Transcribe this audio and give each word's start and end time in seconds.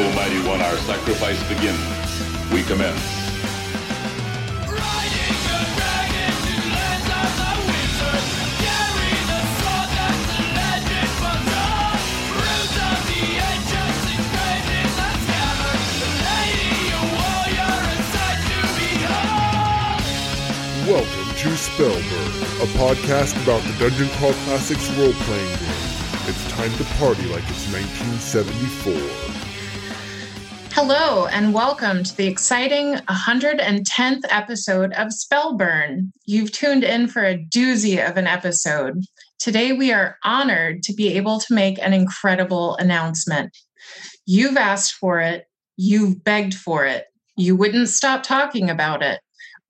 O 0.00 0.12
mighty 0.14 0.38
one, 0.46 0.60
our 0.60 0.76
sacrifice 0.86 1.42
begins. 1.48 1.82
We 2.52 2.62
commence. 2.62 3.02
Welcome 20.86 21.28
to 21.34 21.48
Spellburn, 21.58 22.62
a 22.62 22.66
podcast 22.78 23.34
about 23.42 23.62
the 23.64 23.74
Dungeon 23.80 24.08
Crawl 24.10 24.32
Classics 24.44 24.88
role 24.90 25.12
playing 25.12 25.58
game. 25.58 26.28
It's 26.28 26.48
time 26.52 26.72
to 26.76 26.84
party 27.00 27.24
like 27.24 27.42
it's 27.50 27.66
1974. 27.72 29.47
Hello, 30.80 31.26
and 31.26 31.52
welcome 31.52 32.04
to 32.04 32.16
the 32.16 32.28
exciting 32.28 32.94
110th 32.94 34.22
episode 34.30 34.92
of 34.92 35.08
Spellburn. 35.08 36.12
You've 36.24 36.52
tuned 36.52 36.84
in 36.84 37.08
for 37.08 37.24
a 37.24 37.36
doozy 37.36 37.98
of 38.08 38.16
an 38.16 38.28
episode. 38.28 39.02
Today, 39.40 39.72
we 39.72 39.92
are 39.92 40.18
honored 40.22 40.84
to 40.84 40.92
be 40.92 41.16
able 41.16 41.40
to 41.40 41.52
make 41.52 41.80
an 41.80 41.92
incredible 41.92 42.76
announcement. 42.76 43.56
You've 44.24 44.56
asked 44.56 44.94
for 44.94 45.18
it, 45.18 45.46
you've 45.76 46.22
begged 46.22 46.54
for 46.54 46.86
it, 46.86 47.06
you 47.36 47.56
wouldn't 47.56 47.88
stop 47.88 48.22
talking 48.22 48.70
about 48.70 49.02
it. 49.02 49.18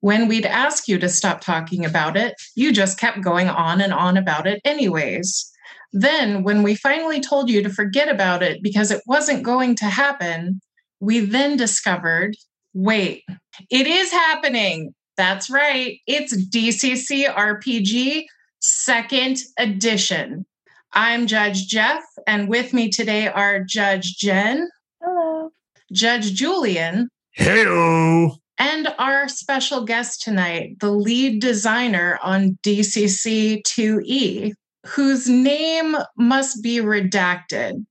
When 0.01 0.27
we'd 0.27 0.45
ask 0.45 0.87
you 0.87 0.99
to 0.99 1.09
stop 1.09 1.41
talking 1.41 1.85
about 1.85 2.17
it, 2.17 2.35
you 2.53 2.71
just 2.71 2.99
kept 2.99 3.23
going 3.23 3.49
on 3.49 3.81
and 3.81 3.93
on 3.93 4.15
about 4.15 4.45
it, 4.45 4.61
anyways. 4.63 5.51
Then, 5.91 6.43
when 6.43 6.61
we 6.61 6.75
finally 6.75 7.19
told 7.19 7.49
you 7.49 7.63
to 7.63 7.69
forget 7.71 8.09
about 8.09 8.43
it 8.43 8.61
because 8.61 8.91
it 8.91 9.01
wasn't 9.07 9.41
going 9.41 9.73
to 9.77 9.85
happen, 9.85 10.61
we 10.99 11.19
then 11.19 11.57
discovered 11.57 12.35
wait, 12.73 13.23
it 13.69 13.87
is 13.87 14.11
happening. 14.11 14.93
That's 15.17 15.49
right. 15.49 15.99
It's 16.07 16.35
DCC 16.49 17.25
RPG 17.25 18.25
second 18.61 19.39
edition. 19.57 20.45
I'm 20.93 21.27
Judge 21.27 21.67
Jeff, 21.67 22.03
and 22.25 22.49
with 22.49 22.73
me 22.73 22.89
today 22.89 23.27
are 23.27 23.63
Judge 23.63 24.17
Jen. 24.17 24.69
Hello. 25.01 25.51
Judge 25.91 26.33
Julian. 26.33 27.09
Hello. 27.31 28.31
And 28.57 28.87
our 28.97 29.29
special 29.29 29.85
guest 29.85 30.21
tonight, 30.21 30.79
the 30.79 30.91
lead 30.91 31.41
designer 31.41 32.19
on 32.21 32.57
DCC 32.63 33.61
2E, 33.63 34.53
whose 34.85 35.29
name 35.29 35.95
must 36.17 36.61
be 36.61 36.77
redacted. 36.77 37.85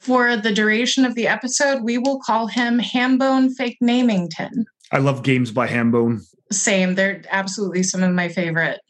For 0.00 0.34
the 0.34 0.50
duration 0.50 1.04
of 1.04 1.14
the 1.14 1.28
episode, 1.28 1.82
we 1.82 1.98
will 1.98 2.20
call 2.20 2.46
him 2.46 2.80
Hambone 2.80 3.54
Fake 3.54 3.76
Namington. 3.82 4.64
I 4.90 4.96
love 4.96 5.22
games 5.22 5.50
by 5.50 5.68
Hambone. 5.68 6.22
Same, 6.50 6.94
they're 6.94 7.22
absolutely 7.28 7.82
some 7.82 8.02
of 8.02 8.10
my 8.12 8.28
favorite. 8.28 8.80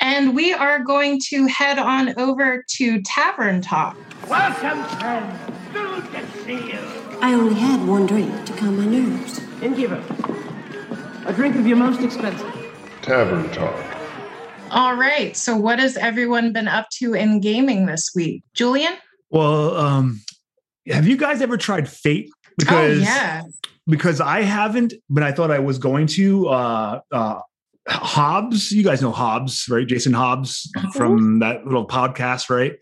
And 0.00 0.34
we 0.34 0.52
are 0.52 0.80
going 0.80 1.20
to 1.28 1.46
head 1.46 1.78
on 1.78 2.18
over 2.18 2.64
to 2.68 3.00
Tavern 3.02 3.62
Talk. 3.62 3.96
Welcome, 4.28 4.82
friends. 4.98 5.52
Good 5.72 6.10
to 6.10 6.44
see 6.44 6.72
you. 6.72 6.78
I 7.22 7.32
only 7.32 7.54
had 7.54 7.86
one 7.86 8.06
drink 8.06 8.44
to 8.46 8.52
calm 8.54 8.76
my 8.76 8.86
nerves. 8.86 9.40
Innkeeper, 9.62 10.02
a 11.26 11.32
drink 11.32 11.54
of 11.54 11.64
your 11.68 11.76
most 11.76 12.00
expensive. 12.00 12.52
Tavern 13.02 13.48
Talk. 13.50 13.84
All 14.72 14.96
right, 14.96 15.36
so 15.36 15.56
what 15.56 15.78
has 15.78 15.96
everyone 15.96 16.52
been 16.52 16.66
up 16.66 16.88
to 16.98 17.14
in 17.14 17.40
gaming 17.40 17.86
this 17.86 18.10
week? 18.16 18.42
Julian? 18.52 18.94
Well, 19.30 19.76
um, 19.76 20.20
have 20.90 21.06
you 21.06 21.16
guys 21.16 21.40
ever 21.42 21.56
tried 21.56 21.88
Fate? 21.88 22.30
oh, 22.70 22.86
yeah. 22.86 23.42
because 23.86 24.20
I 24.20 24.42
haven't, 24.42 24.94
but 25.10 25.22
I 25.22 25.32
thought 25.32 25.50
I 25.50 25.58
was 25.58 25.78
going 25.78 26.06
to. 26.08 26.48
Uh, 26.48 27.00
uh, 27.12 27.40
Hobbs, 27.88 28.72
you 28.72 28.82
guys 28.82 29.00
know 29.00 29.12
Hobbs, 29.12 29.66
right? 29.70 29.86
Jason 29.86 30.12
Hobbs 30.12 30.68
from 30.94 31.38
that 31.38 31.64
little 31.64 31.86
podcast, 31.86 32.50
right? 32.50 32.74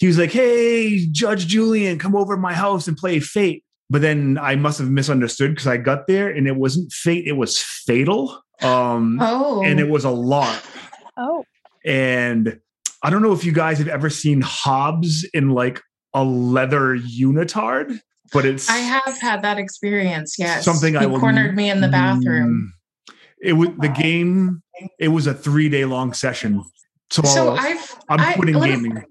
He 0.00 0.06
was 0.08 0.18
like, 0.18 0.32
"Hey, 0.32 1.06
Judge 1.12 1.46
Julian, 1.46 1.98
come 1.98 2.16
over 2.16 2.34
to 2.34 2.40
my 2.40 2.54
house 2.54 2.88
and 2.88 2.96
play 2.96 3.20
Fate." 3.20 3.62
But 3.90 4.02
then 4.02 4.36
I 4.40 4.56
must 4.56 4.78
have 4.80 4.90
misunderstood 4.90 5.50
because 5.52 5.66
I 5.68 5.76
got 5.76 6.06
there 6.08 6.28
and 6.28 6.48
it 6.48 6.56
wasn't 6.56 6.92
Fate; 6.92 7.26
it 7.26 7.34
was 7.34 7.58
Fatal. 7.58 8.42
Um, 8.60 9.18
Oh. 9.20 9.62
and 9.62 9.78
it 9.78 9.88
was 9.88 10.04
a 10.04 10.10
lot. 10.10 10.60
Oh, 11.16 11.44
And 11.84 12.58
I 13.02 13.10
don't 13.10 13.22
know 13.22 13.32
if 13.32 13.44
you 13.44 13.52
guys 13.52 13.78
have 13.78 13.86
ever 13.88 14.10
seen 14.10 14.40
Hobbs 14.40 15.24
in 15.32 15.50
like 15.50 15.80
a 16.14 16.24
leather 16.24 16.96
unitard, 16.96 17.98
but 18.32 18.44
it's 18.44 18.68
I 18.68 18.78
have 18.78 19.18
had 19.20 19.42
that 19.42 19.58
experience, 19.58 20.36
yes. 20.38 20.64
something 20.64 20.94
He 20.94 21.00
I 21.00 21.06
will 21.06 21.20
cornered 21.20 21.54
me 21.56 21.70
in 21.70 21.80
the 21.80 21.88
bathroom. 21.88 22.72
Mm. 22.72 23.14
It 23.40 23.52
was 23.54 23.68
the 23.78 23.88
game. 23.88 24.62
It 24.98 25.08
was 25.08 25.26
a 25.26 25.34
three 25.34 25.68
day 25.68 25.84
long 25.84 26.12
session. 26.12 26.62
So, 27.10 27.22
So 27.22 27.50
I've 27.52 27.94
I'm 28.08 28.20
I- 28.20 28.32
quitting 28.34 28.56
let 28.56 28.68
me- 28.70 28.88
gaming. 28.88 29.04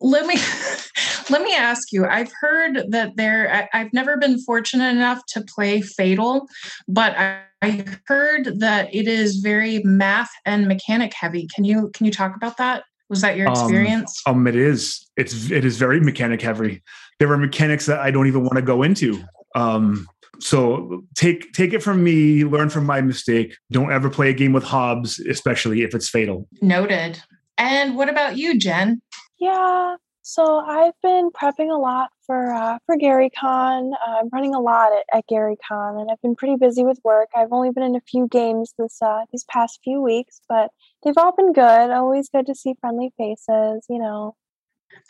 let 0.00 0.26
me 0.26 0.34
let 1.30 1.40
me 1.42 1.54
ask 1.54 1.90
you 1.92 2.04
i've 2.06 2.30
heard 2.40 2.84
that 2.90 3.16
there 3.16 3.50
I, 3.50 3.68
i've 3.80 3.92
never 3.94 4.18
been 4.18 4.38
fortunate 4.40 4.90
enough 4.90 5.22
to 5.28 5.40
play 5.42 5.80
fatal 5.80 6.46
but 6.88 7.16
I, 7.16 7.40
I 7.62 7.84
heard 8.06 8.60
that 8.60 8.94
it 8.94 9.08
is 9.08 9.36
very 9.36 9.82
math 9.84 10.28
and 10.44 10.66
mechanic 10.68 11.14
heavy 11.14 11.48
can 11.54 11.64
you 11.64 11.90
can 11.94 12.04
you 12.04 12.12
talk 12.12 12.36
about 12.36 12.58
that 12.58 12.84
was 13.14 13.22
that 13.22 13.36
your 13.36 13.48
Um, 13.48 13.54
experience 13.54 14.22
Um, 14.26 14.46
it 14.46 14.56
is. 14.56 15.10
It's 15.16 15.50
it 15.50 15.64
is 15.64 15.76
very 15.78 16.00
mechanic 16.00 16.42
heavy. 16.42 16.82
There 17.18 17.30
are 17.32 17.38
mechanics 17.38 17.86
that 17.86 18.00
I 18.00 18.10
don't 18.10 18.26
even 18.26 18.42
want 18.42 18.56
to 18.56 18.62
go 18.62 18.82
into. 18.82 19.22
Um, 19.54 20.06
so 20.40 21.04
take 21.14 21.52
take 21.52 21.72
it 21.72 21.82
from 21.82 22.02
me. 22.02 22.44
Learn 22.44 22.68
from 22.68 22.84
my 22.86 23.00
mistake. 23.00 23.56
Don't 23.70 23.92
ever 23.92 24.10
play 24.10 24.30
a 24.30 24.32
game 24.32 24.52
with 24.52 24.64
Hobbs, 24.64 25.20
especially 25.20 25.82
if 25.82 25.94
it's 25.94 26.08
fatal. 26.08 26.48
noted 26.60 27.20
and 27.56 27.96
what 27.96 28.08
about 28.08 28.36
you 28.36 28.58
jen 28.58 29.00
yeah. 29.38 29.94
So 30.26 30.60
I've 30.60 30.94
been 31.02 31.28
prepping 31.30 31.70
a 31.70 31.78
lot 31.78 32.08
for 32.26 32.50
uh, 32.50 32.78
for 32.86 32.96
GaryCon. 32.96 33.92
Uh, 33.92 34.20
I'm 34.20 34.30
running 34.32 34.54
a 34.54 34.60
lot 34.60 34.90
at, 34.90 35.18
at 35.18 35.24
GaryCon, 35.30 36.00
and 36.00 36.10
I've 36.10 36.20
been 36.22 36.34
pretty 36.34 36.56
busy 36.56 36.82
with 36.82 36.98
work. 37.04 37.28
I've 37.36 37.52
only 37.52 37.70
been 37.70 37.82
in 37.82 37.94
a 37.94 38.00
few 38.00 38.26
games 38.26 38.72
this 38.78 39.02
uh, 39.02 39.26
these 39.30 39.44
past 39.50 39.80
few 39.84 40.00
weeks, 40.00 40.40
but 40.48 40.70
they've 41.02 41.18
all 41.18 41.34
been 41.36 41.52
good. 41.52 41.90
Always 41.90 42.30
good 42.30 42.46
to 42.46 42.54
see 42.54 42.72
friendly 42.80 43.12
faces. 43.18 43.84
You 43.90 43.98
know. 43.98 44.34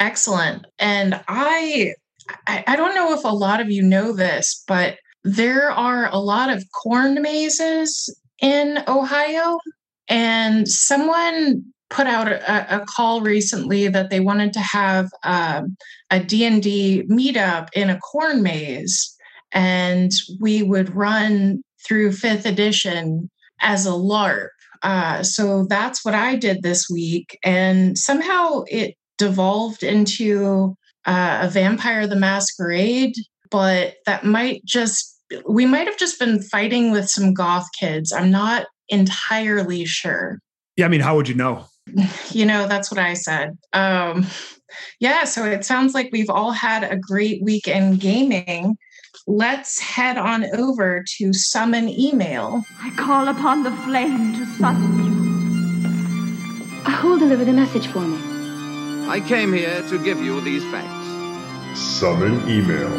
Excellent. 0.00 0.66
And 0.80 1.20
I, 1.28 1.94
I 2.48 2.64
I 2.66 2.74
don't 2.74 2.96
know 2.96 3.12
if 3.12 3.22
a 3.22 3.28
lot 3.28 3.60
of 3.60 3.70
you 3.70 3.82
know 3.82 4.12
this, 4.12 4.64
but 4.66 4.98
there 5.22 5.70
are 5.70 6.10
a 6.10 6.18
lot 6.18 6.50
of 6.50 6.64
corn 6.72 7.22
mazes 7.22 8.12
in 8.42 8.82
Ohio, 8.88 9.60
and 10.08 10.66
someone 10.66 11.72
put 11.94 12.06
out 12.06 12.28
a, 12.28 12.82
a 12.82 12.84
call 12.86 13.20
recently 13.20 13.86
that 13.88 14.10
they 14.10 14.20
wanted 14.20 14.52
to 14.52 14.60
have 14.60 15.08
um, 15.22 15.76
a 16.10 16.18
D&D 16.18 17.04
meetup 17.08 17.68
in 17.72 17.88
a 17.88 17.98
corn 18.00 18.42
maze, 18.42 19.14
and 19.52 20.12
we 20.40 20.62
would 20.62 20.94
run 20.94 21.62
through 21.86 22.12
fifth 22.12 22.46
edition 22.46 23.30
as 23.60 23.86
a 23.86 23.90
LARP. 23.90 24.48
Uh, 24.82 25.22
so 25.22 25.66
that's 25.68 26.04
what 26.04 26.14
I 26.14 26.34
did 26.34 26.62
this 26.62 26.90
week, 26.90 27.38
and 27.44 27.96
somehow 27.96 28.64
it 28.66 28.96
devolved 29.16 29.82
into 29.82 30.76
uh, 31.06 31.38
a 31.42 31.48
Vampire 31.48 32.06
the 32.06 32.16
Masquerade, 32.16 33.14
but 33.50 33.94
that 34.04 34.24
might 34.24 34.64
just 34.64 35.12
we 35.48 35.64
might 35.64 35.86
have 35.86 35.96
just 35.96 36.18
been 36.18 36.42
fighting 36.42 36.90
with 36.90 37.08
some 37.08 37.32
goth 37.32 37.66
kids. 37.78 38.12
I'm 38.12 38.30
not 38.30 38.66
entirely 38.88 39.86
sure. 39.86 40.38
Yeah, 40.76 40.84
I 40.84 40.88
mean, 40.88 41.00
how 41.00 41.16
would 41.16 41.28
you 41.28 41.34
know? 41.34 41.66
You 42.30 42.46
know, 42.46 42.66
that's 42.66 42.90
what 42.90 42.98
I 42.98 43.14
said. 43.14 43.56
Um, 43.72 44.26
yeah, 44.98 45.22
so 45.22 45.44
it 45.44 45.64
sounds 45.64 45.94
like 45.94 46.10
we've 46.10 46.30
all 46.30 46.50
had 46.50 46.82
a 46.82 46.96
great 46.96 47.40
week 47.42 47.68
in 47.68 47.96
gaming. 47.96 48.76
Let's 49.28 49.78
head 49.78 50.18
on 50.18 50.44
over 50.56 51.04
to 51.18 51.32
summon 51.32 51.88
email. 51.88 52.64
I 52.80 52.90
call 52.96 53.28
upon 53.28 53.62
the 53.62 53.70
flame 53.70 54.34
to 54.34 54.46
summon 54.56 55.04
you. 55.04 55.14
Who'll 56.90 57.18
deliver 57.18 57.44
the 57.44 57.52
message 57.52 57.86
for 57.86 58.00
me? 58.00 58.18
I 59.08 59.20
came 59.20 59.52
here 59.52 59.82
to 59.88 60.02
give 60.02 60.18
you 60.20 60.40
these 60.40 60.64
facts. 60.72 61.78
Summon 61.78 62.48
email. 62.48 62.90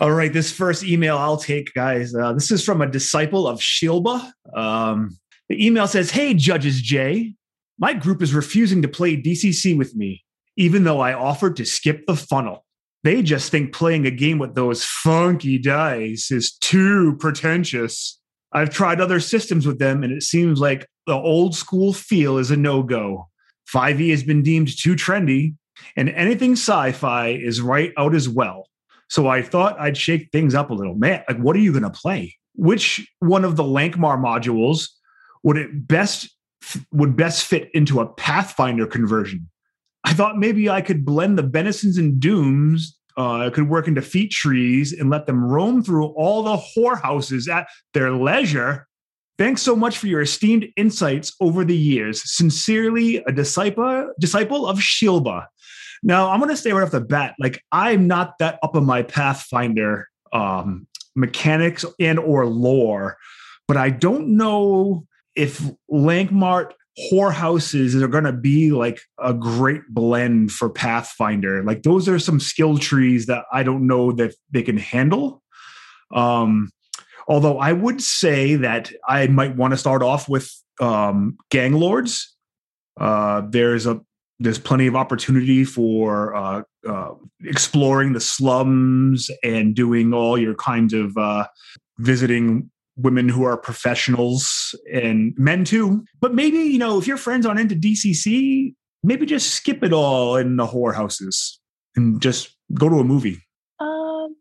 All 0.00 0.10
right, 0.10 0.32
this 0.32 0.50
first 0.50 0.82
email 0.82 1.16
I'll 1.16 1.36
take, 1.36 1.72
guys. 1.74 2.14
Uh, 2.14 2.32
this 2.32 2.50
is 2.50 2.64
from 2.64 2.80
a 2.80 2.86
disciple 2.86 3.46
of 3.46 3.60
Sheelba. 3.60 4.32
Um, 4.54 5.16
the 5.48 5.64
email 5.64 5.86
says, 5.86 6.10
"Hey, 6.10 6.34
Judges 6.34 6.80
J, 6.80 7.34
my 7.78 7.94
group 7.94 8.22
is 8.22 8.34
refusing 8.34 8.82
to 8.82 8.88
play 8.88 9.16
DCC 9.16 9.76
with 9.76 9.94
me, 9.96 10.24
even 10.56 10.84
though 10.84 11.00
I 11.00 11.12
offered 11.12 11.56
to 11.56 11.64
skip 11.64 12.06
the 12.06 12.16
funnel. 12.16 12.64
They 13.04 13.22
just 13.22 13.50
think 13.50 13.72
playing 13.72 14.06
a 14.06 14.10
game 14.10 14.38
with 14.38 14.54
those 14.54 14.84
funky 14.84 15.58
dice 15.58 16.30
is 16.30 16.52
too 16.52 17.16
pretentious. 17.18 18.20
I've 18.52 18.70
tried 18.70 19.00
other 19.00 19.18
systems 19.18 19.66
with 19.66 19.78
them, 19.78 20.04
and 20.04 20.12
it 20.12 20.22
seems 20.22 20.60
like 20.60 20.86
the 21.06 21.14
old 21.14 21.56
school 21.56 21.92
feel 21.92 22.38
is 22.38 22.50
a 22.50 22.56
no 22.56 22.82
go. 22.82 23.28
5e 23.72 24.10
has 24.10 24.22
been 24.22 24.42
deemed 24.42 24.68
too 24.78 24.94
trendy, 24.94 25.54
and 25.96 26.10
anything 26.10 26.52
sci 26.52 26.92
fi 26.92 27.28
is 27.28 27.60
right 27.60 27.92
out 27.96 28.14
as 28.14 28.28
well. 28.28 28.68
So 29.08 29.26
I 29.26 29.42
thought 29.42 29.80
I'd 29.80 29.96
shake 29.96 30.30
things 30.30 30.54
up 30.54 30.70
a 30.70 30.74
little. 30.74 30.94
Man, 30.94 31.22
like 31.28 31.38
what 31.38 31.56
are 31.56 31.60
you 31.60 31.72
going 31.72 31.82
to 31.82 31.90
play? 31.90 32.36
Which 32.54 33.06
one 33.18 33.44
of 33.44 33.56
the 33.56 33.62
Lankhmar 33.62 34.18
modules 34.22 34.88
would 35.42 35.56
it 35.56 35.88
best 35.88 36.30
would 36.92 37.16
best 37.16 37.44
fit 37.44 37.70
into 37.74 38.00
a 38.00 38.06
Pathfinder 38.06 38.86
conversion? 38.86 39.48
I 40.04 40.14
thought 40.14 40.38
maybe 40.38 40.68
I 40.68 40.80
could 40.80 41.04
blend 41.04 41.38
the 41.38 41.44
Benisons 41.44 41.98
and 41.98 42.18
Dooms. 42.20 42.98
Uh, 43.16 43.46
I 43.46 43.50
could 43.50 43.68
work 43.68 43.88
into 43.88 44.02
feat 44.02 44.30
trees 44.30 44.92
and 44.92 45.10
let 45.10 45.26
them 45.26 45.44
roam 45.44 45.82
through 45.82 46.06
all 46.06 46.42
the 46.42 46.56
whorehouses 46.56 47.48
at 47.48 47.68
their 47.92 48.10
leisure. 48.10 48.86
Thanks 49.38 49.62
so 49.62 49.76
much 49.76 49.98
for 49.98 50.06
your 50.06 50.22
esteemed 50.22 50.66
insights 50.76 51.34
over 51.40 51.64
the 51.64 51.76
years. 51.76 52.22
Sincerely, 52.30 53.16
a 53.18 53.32
disciple 53.32 54.12
disciple 54.18 54.66
of 54.66 54.78
Sheelba. 54.78 55.46
Now, 56.02 56.30
I'm 56.30 56.40
going 56.40 56.50
to 56.50 56.56
say 56.56 56.72
right 56.72 56.82
off 56.82 56.90
the 56.90 57.00
bat, 57.00 57.34
like 57.38 57.62
I'm 57.70 58.06
not 58.06 58.38
that 58.38 58.58
up 58.62 58.74
on 58.74 58.84
my 58.84 59.02
Pathfinder 59.02 60.08
um, 60.32 60.86
mechanics 61.14 61.84
and 62.00 62.18
or 62.18 62.46
lore, 62.46 63.16
but 63.68 63.76
I 63.76 63.90
don't 63.90 64.36
know 64.36 65.06
if 65.34 65.62
Lankhmar 65.90 66.72
whorehouses 67.10 68.00
are 68.00 68.08
going 68.08 68.24
to 68.24 68.32
be 68.32 68.70
like 68.70 69.00
a 69.18 69.32
great 69.32 69.82
blend 69.88 70.52
for 70.52 70.68
Pathfinder. 70.68 71.62
Like 71.64 71.82
those 71.82 72.08
are 72.08 72.18
some 72.18 72.38
skill 72.38 72.76
trees 72.78 73.26
that 73.26 73.44
I 73.52 73.62
don't 73.62 73.86
know 73.86 74.12
that 74.12 74.34
they 74.50 74.62
can 74.62 74.76
handle. 74.76 75.42
Um, 76.14 76.70
although 77.26 77.58
I 77.58 77.72
would 77.72 78.02
say 78.02 78.56
that 78.56 78.92
I 79.08 79.26
might 79.28 79.56
want 79.56 79.72
to 79.72 79.78
start 79.78 80.02
off 80.02 80.28
with 80.28 80.52
um, 80.80 81.38
gang 81.50 81.74
lords. 81.74 82.36
Uh, 83.00 83.42
there's 83.48 83.86
a 83.86 84.00
there's 84.38 84.58
plenty 84.58 84.86
of 84.86 84.96
opportunity 84.96 85.64
for 85.64 86.34
uh, 86.34 86.62
uh, 86.86 87.14
exploring 87.44 88.12
the 88.12 88.20
slums 88.20 89.30
and 89.44 89.74
doing 89.74 90.12
all 90.12 90.36
your 90.36 90.54
kinds 90.54 90.92
of 90.92 91.16
uh, 91.16 91.46
visiting 91.98 92.70
women 93.02 93.28
who 93.28 93.44
are 93.44 93.56
professionals 93.56 94.74
and 94.92 95.34
men 95.36 95.64
too. 95.64 96.04
But 96.20 96.34
maybe, 96.34 96.58
you 96.58 96.78
know, 96.78 96.98
if 96.98 97.06
your 97.06 97.16
friends 97.16 97.46
aren't 97.46 97.60
into 97.60 97.74
DCC, 97.74 98.74
maybe 99.02 99.26
just 99.26 99.50
skip 99.50 99.82
it 99.82 99.92
all 99.92 100.36
in 100.36 100.56
the 100.56 100.66
whorehouses 100.66 101.58
and 101.96 102.20
just 102.20 102.56
go 102.74 102.88
to 102.88 102.96
a 102.96 103.04
movie. 103.04 103.38
Um, 103.80 104.36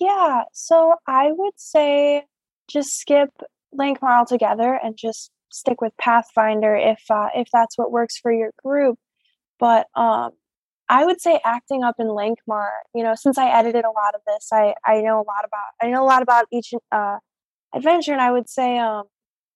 yeah. 0.00 0.42
So 0.52 0.94
I 1.06 1.30
would 1.32 1.54
say 1.56 2.24
just 2.68 2.98
skip 2.98 3.30
Lankhmar 3.78 4.18
altogether 4.18 4.78
and 4.82 4.96
just 4.96 5.30
stick 5.50 5.80
with 5.80 5.92
Pathfinder 6.00 6.76
if 6.76 7.02
uh, 7.10 7.28
if 7.34 7.48
that's 7.52 7.76
what 7.76 7.92
works 7.92 8.16
for 8.18 8.32
your 8.32 8.50
group. 8.62 8.98
But 9.58 9.86
um, 9.94 10.30
I 10.88 11.04
would 11.04 11.20
say 11.20 11.40
acting 11.44 11.82
up 11.82 11.96
in 11.98 12.06
Lankhmar. 12.06 12.68
You 12.94 13.04
know, 13.04 13.14
since 13.14 13.38
I 13.38 13.48
edited 13.48 13.84
a 13.84 13.90
lot 13.90 14.14
of 14.14 14.20
this, 14.26 14.48
I 14.52 14.74
I 14.84 15.00
know 15.00 15.16
a 15.16 15.26
lot 15.26 15.44
about 15.44 15.66
I 15.82 15.90
know 15.90 16.02
a 16.02 16.06
lot 16.06 16.22
about 16.22 16.46
each 16.52 16.72
uh, 16.92 17.18
adventure, 17.74 18.12
and 18.12 18.20
I 18.20 18.30
would 18.30 18.48
say 18.48 18.78
um, 18.78 19.04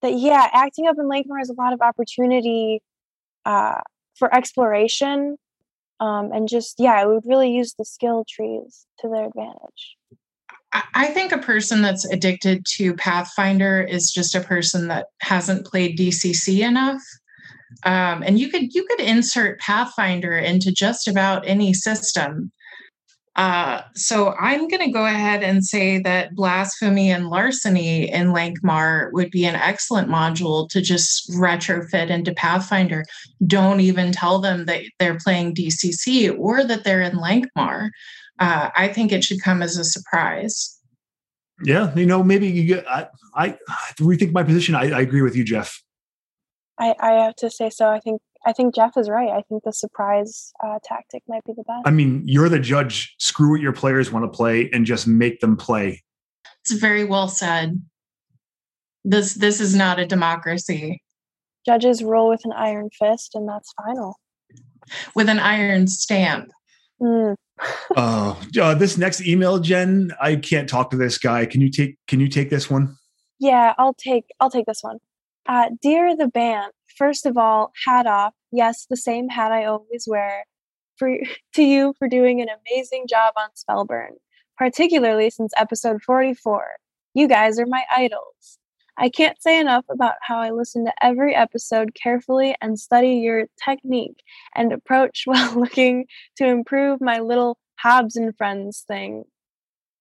that 0.03 0.15
yeah, 0.15 0.49
acting 0.53 0.87
up 0.87 0.97
in 0.99 1.07
Lankhmar 1.07 1.39
has 1.39 1.51
a 1.51 1.55
lot 1.55 1.73
of 1.73 1.81
opportunity 1.81 2.81
uh, 3.45 3.81
for 4.17 4.35
exploration, 4.35 5.37
um, 6.01 6.33
and 6.33 6.49
just 6.49 6.77
yeah, 6.79 6.93
I 6.93 7.07
would 7.07 7.25
really 7.27 7.51
use 7.51 7.75
the 7.79 7.85
skill 7.85 8.25
trees 8.29 8.87
to 9.01 9.09
their 9.09 9.27
advantage. 9.27 9.97
I 10.73 11.07
think 11.07 11.33
a 11.33 11.39
person 11.39 11.81
that's 11.81 12.05
addicted 12.05 12.67
to 12.77 12.95
Pathfinder 12.95 13.81
is 13.81 14.13
just 14.13 14.35
a 14.35 14.41
person 14.41 14.89
that 14.89 15.07
hasn't 15.23 15.67
played 15.67 15.99
DCC 15.99 16.61
enough. 16.61 17.03
Um, 17.85 18.23
and 18.23 18.39
you 18.39 18.51
could 18.51 18.75
you 18.75 18.85
could 18.85 19.01
insert 19.01 19.61
Pathfinder 19.61 20.37
into 20.37 20.73
just 20.73 21.09
about 21.09 21.47
any 21.47 21.73
system. 21.73 22.53
Uh, 23.39 23.83
so 23.95 24.35
I'm 24.35 24.67
going 24.67 24.85
to 24.85 24.91
go 24.91 25.07
ahead 25.07 25.45
and 25.45 25.65
say 25.65 26.01
that 26.01 26.35
blasphemy 26.35 27.13
and 27.13 27.29
larceny 27.29 28.11
in 28.11 28.33
Lankhmar 28.33 29.13
would 29.13 29.31
be 29.31 29.45
an 29.45 29.55
excellent 29.55 30.09
module 30.09 30.69
to 30.71 30.83
just 30.83 31.31
retrofit 31.31 32.11
into 32.11 32.35
Pathfinder. 32.35 33.05
Don't 33.47 33.79
even 33.79 34.11
tell 34.11 34.41
them 34.41 34.67
that 34.67 34.83
they're 34.99 35.19
playing 35.19 35.55
DCC 35.55 36.37
or 36.37 36.65
that 36.65 36.83
they're 36.83 37.01
in 37.01 37.13
Lankhmar. 37.13 37.91
Uh, 38.41 38.71
I 38.75 38.89
think 38.89 39.13
it 39.13 39.23
should 39.23 39.41
come 39.41 39.63
as 39.63 39.77
a 39.77 39.85
surprise. 39.85 40.77
Yeah, 41.63 41.95
you 41.95 42.07
know, 42.07 42.25
maybe 42.25 42.49
you 42.49 42.65
get. 42.65 42.89
I, 42.89 43.07
I 43.37 43.59
rethink 44.01 44.33
my 44.33 44.43
position. 44.43 44.75
I, 44.75 44.91
I 44.91 45.01
agree 45.01 45.23
with 45.23 45.37
you, 45.37 45.45
Jeff. 45.45 45.81
I, 46.79 46.95
I 47.01 47.13
have 47.13 47.37
to 47.37 47.51
say 47.51 47.71
so. 47.71 47.89
I 47.89 48.01
think 48.01 48.21
I 48.49 48.53
think 48.53 48.75
Jeff 48.75 48.97
is 48.97 49.11
right. 49.11 49.29
I 49.29 49.43
think 49.43 49.65
the 49.65 49.75
surprise 49.75 50.55
uh, 50.65 50.79
tactic 50.83 51.23
might 51.29 51.45
be 51.45 51.53
the 51.55 51.65
best. 51.65 51.83
I 51.85 51.91
mean, 51.91 52.23
you're 52.25 52.49
the 52.49 52.59
judge. 52.59 53.15
Screw 53.19 53.51
what 53.51 53.61
your 53.61 53.75
players 53.75 54.11
want 54.11 54.25
to 54.25 54.35
play 54.35 54.71
and 54.73 54.87
just 54.87 55.07
make 55.07 55.41
them 55.41 55.55
play. 55.55 56.03
It's 56.63 56.73
very 56.73 57.05
well 57.05 57.29
said. 57.29 57.83
This 59.05 59.35
this 59.35 59.61
is 59.61 59.77
not 59.77 59.99
a 59.99 60.07
democracy. 60.07 61.03
Judges 61.67 62.03
rule 62.03 62.31
with 62.31 62.41
an 62.45 62.53
iron 62.53 62.89
fist, 62.99 63.35
and 63.35 63.47
that's 63.47 63.71
final. 63.85 64.17
With 65.15 65.29
an 65.29 65.41
iron 65.41 65.87
stamp. 65.87 66.51
Mm. 67.03 67.35
uh, 67.97 68.35
uh, 68.59 68.75
this 68.75 68.97
next 68.97 69.21
email, 69.27 69.59
Jen, 69.59 70.13
I 70.23 70.37
can't 70.37 70.71
talk 70.71 70.91
to 70.93 70.97
this 70.97 71.19
guy. 71.19 71.45
Can 71.45 71.61
you 71.61 71.71
take 71.71 71.99
Can 72.07 72.19
you 72.19 72.29
take 72.29 72.49
this 72.49 72.71
one? 72.71 72.97
Yeah, 73.39 73.75
I'll 73.77 73.93
take 73.93 74.25
I'll 74.41 74.51
take 74.51 74.65
this 74.65 74.81
one. 74.81 75.01
Uh, 75.47 75.69
dear 75.83 76.17
the 76.17 76.29
band, 76.29 76.73
first 76.97 77.27
of 77.27 77.37
all, 77.37 77.73
hat 77.85 78.07
off. 78.07 78.33
Yes, 78.51 78.87
the 78.89 78.97
same 78.97 79.29
hat 79.29 79.53
I 79.53 79.65
always 79.65 80.07
wear. 80.07 80.45
For 80.97 81.17
to 81.55 81.63
you 81.63 81.95
for 81.99 82.09
doing 82.09 82.41
an 82.41 82.49
amazing 82.49 83.07
job 83.09 83.35
on 83.37 83.49
Spellburn, 83.55 84.13
particularly 84.57 85.31
since 85.31 85.53
episode 85.57 86.03
44. 86.03 86.67
You 87.15 87.29
guys 87.29 87.59
are 87.59 87.67
my 87.67 87.85
idols. 87.95 88.59
I 89.01 89.09
can't 89.09 89.41
say 89.41 89.61
enough 89.61 89.85
about 89.89 90.17
how 90.23 90.41
I 90.41 90.51
listen 90.51 90.85
to 90.85 90.93
every 91.01 91.35
episode 91.35 91.95
carefully 91.95 92.57
and 92.61 92.79
study 92.79 93.15
your 93.15 93.47
technique 93.65 94.23
and 94.57 94.73
approach 94.73 95.23
while 95.27 95.55
looking 95.55 96.07
to 96.37 96.47
improve 96.47 97.01
my 97.01 97.21
little 97.21 97.59
Hobbs 97.77 98.17
and 98.17 98.37
Friends 98.37 98.85
thing. 98.87 99.25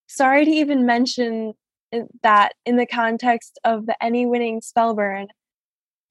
Sorry 0.08 0.46
to 0.46 0.52
even 0.52 0.86
mention 0.86 1.54
eh, 1.92 2.04
that 2.24 2.54
in 2.66 2.78
the 2.78 2.88
context 2.88 3.60
of 3.64 3.86
the 3.86 4.04
any 4.04 4.26
winning 4.26 4.62
Spellburn, 4.62 5.28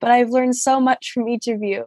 but 0.00 0.12
I've 0.12 0.31
learned 0.31 0.55
so 0.55 0.81
much 0.81 1.11
from 1.12 1.29
each 1.29 1.49
of 1.49 1.62
you, 1.62 1.87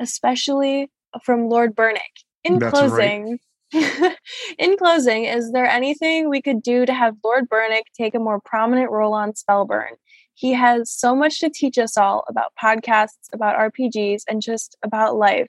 especially 0.00 0.90
from 1.24 1.48
Lord 1.48 1.74
Burnick. 1.74 2.02
In 2.42 2.58
That's 2.58 2.72
closing, 2.72 3.38
right. 3.72 4.16
in 4.58 4.76
closing, 4.76 5.24
is 5.24 5.52
there 5.52 5.66
anything 5.66 6.28
we 6.28 6.42
could 6.42 6.62
do 6.62 6.84
to 6.86 6.92
have 6.92 7.16
Lord 7.24 7.48
Burnick 7.48 7.86
take 7.96 8.14
a 8.14 8.18
more 8.18 8.40
prominent 8.44 8.90
role 8.90 9.14
on 9.14 9.32
Spellburn? 9.32 9.96
He 10.34 10.52
has 10.52 10.90
so 10.90 11.14
much 11.14 11.40
to 11.40 11.48
teach 11.48 11.78
us 11.78 11.96
all 11.96 12.24
about 12.28 12.52
podcasts, 12.60 13.28
about 13.32 13.56
RPGs, 13.72 14.22
and 14.28 14.42
just 14.42 14.76
about 14.82 15.16
life. 15.16 15.48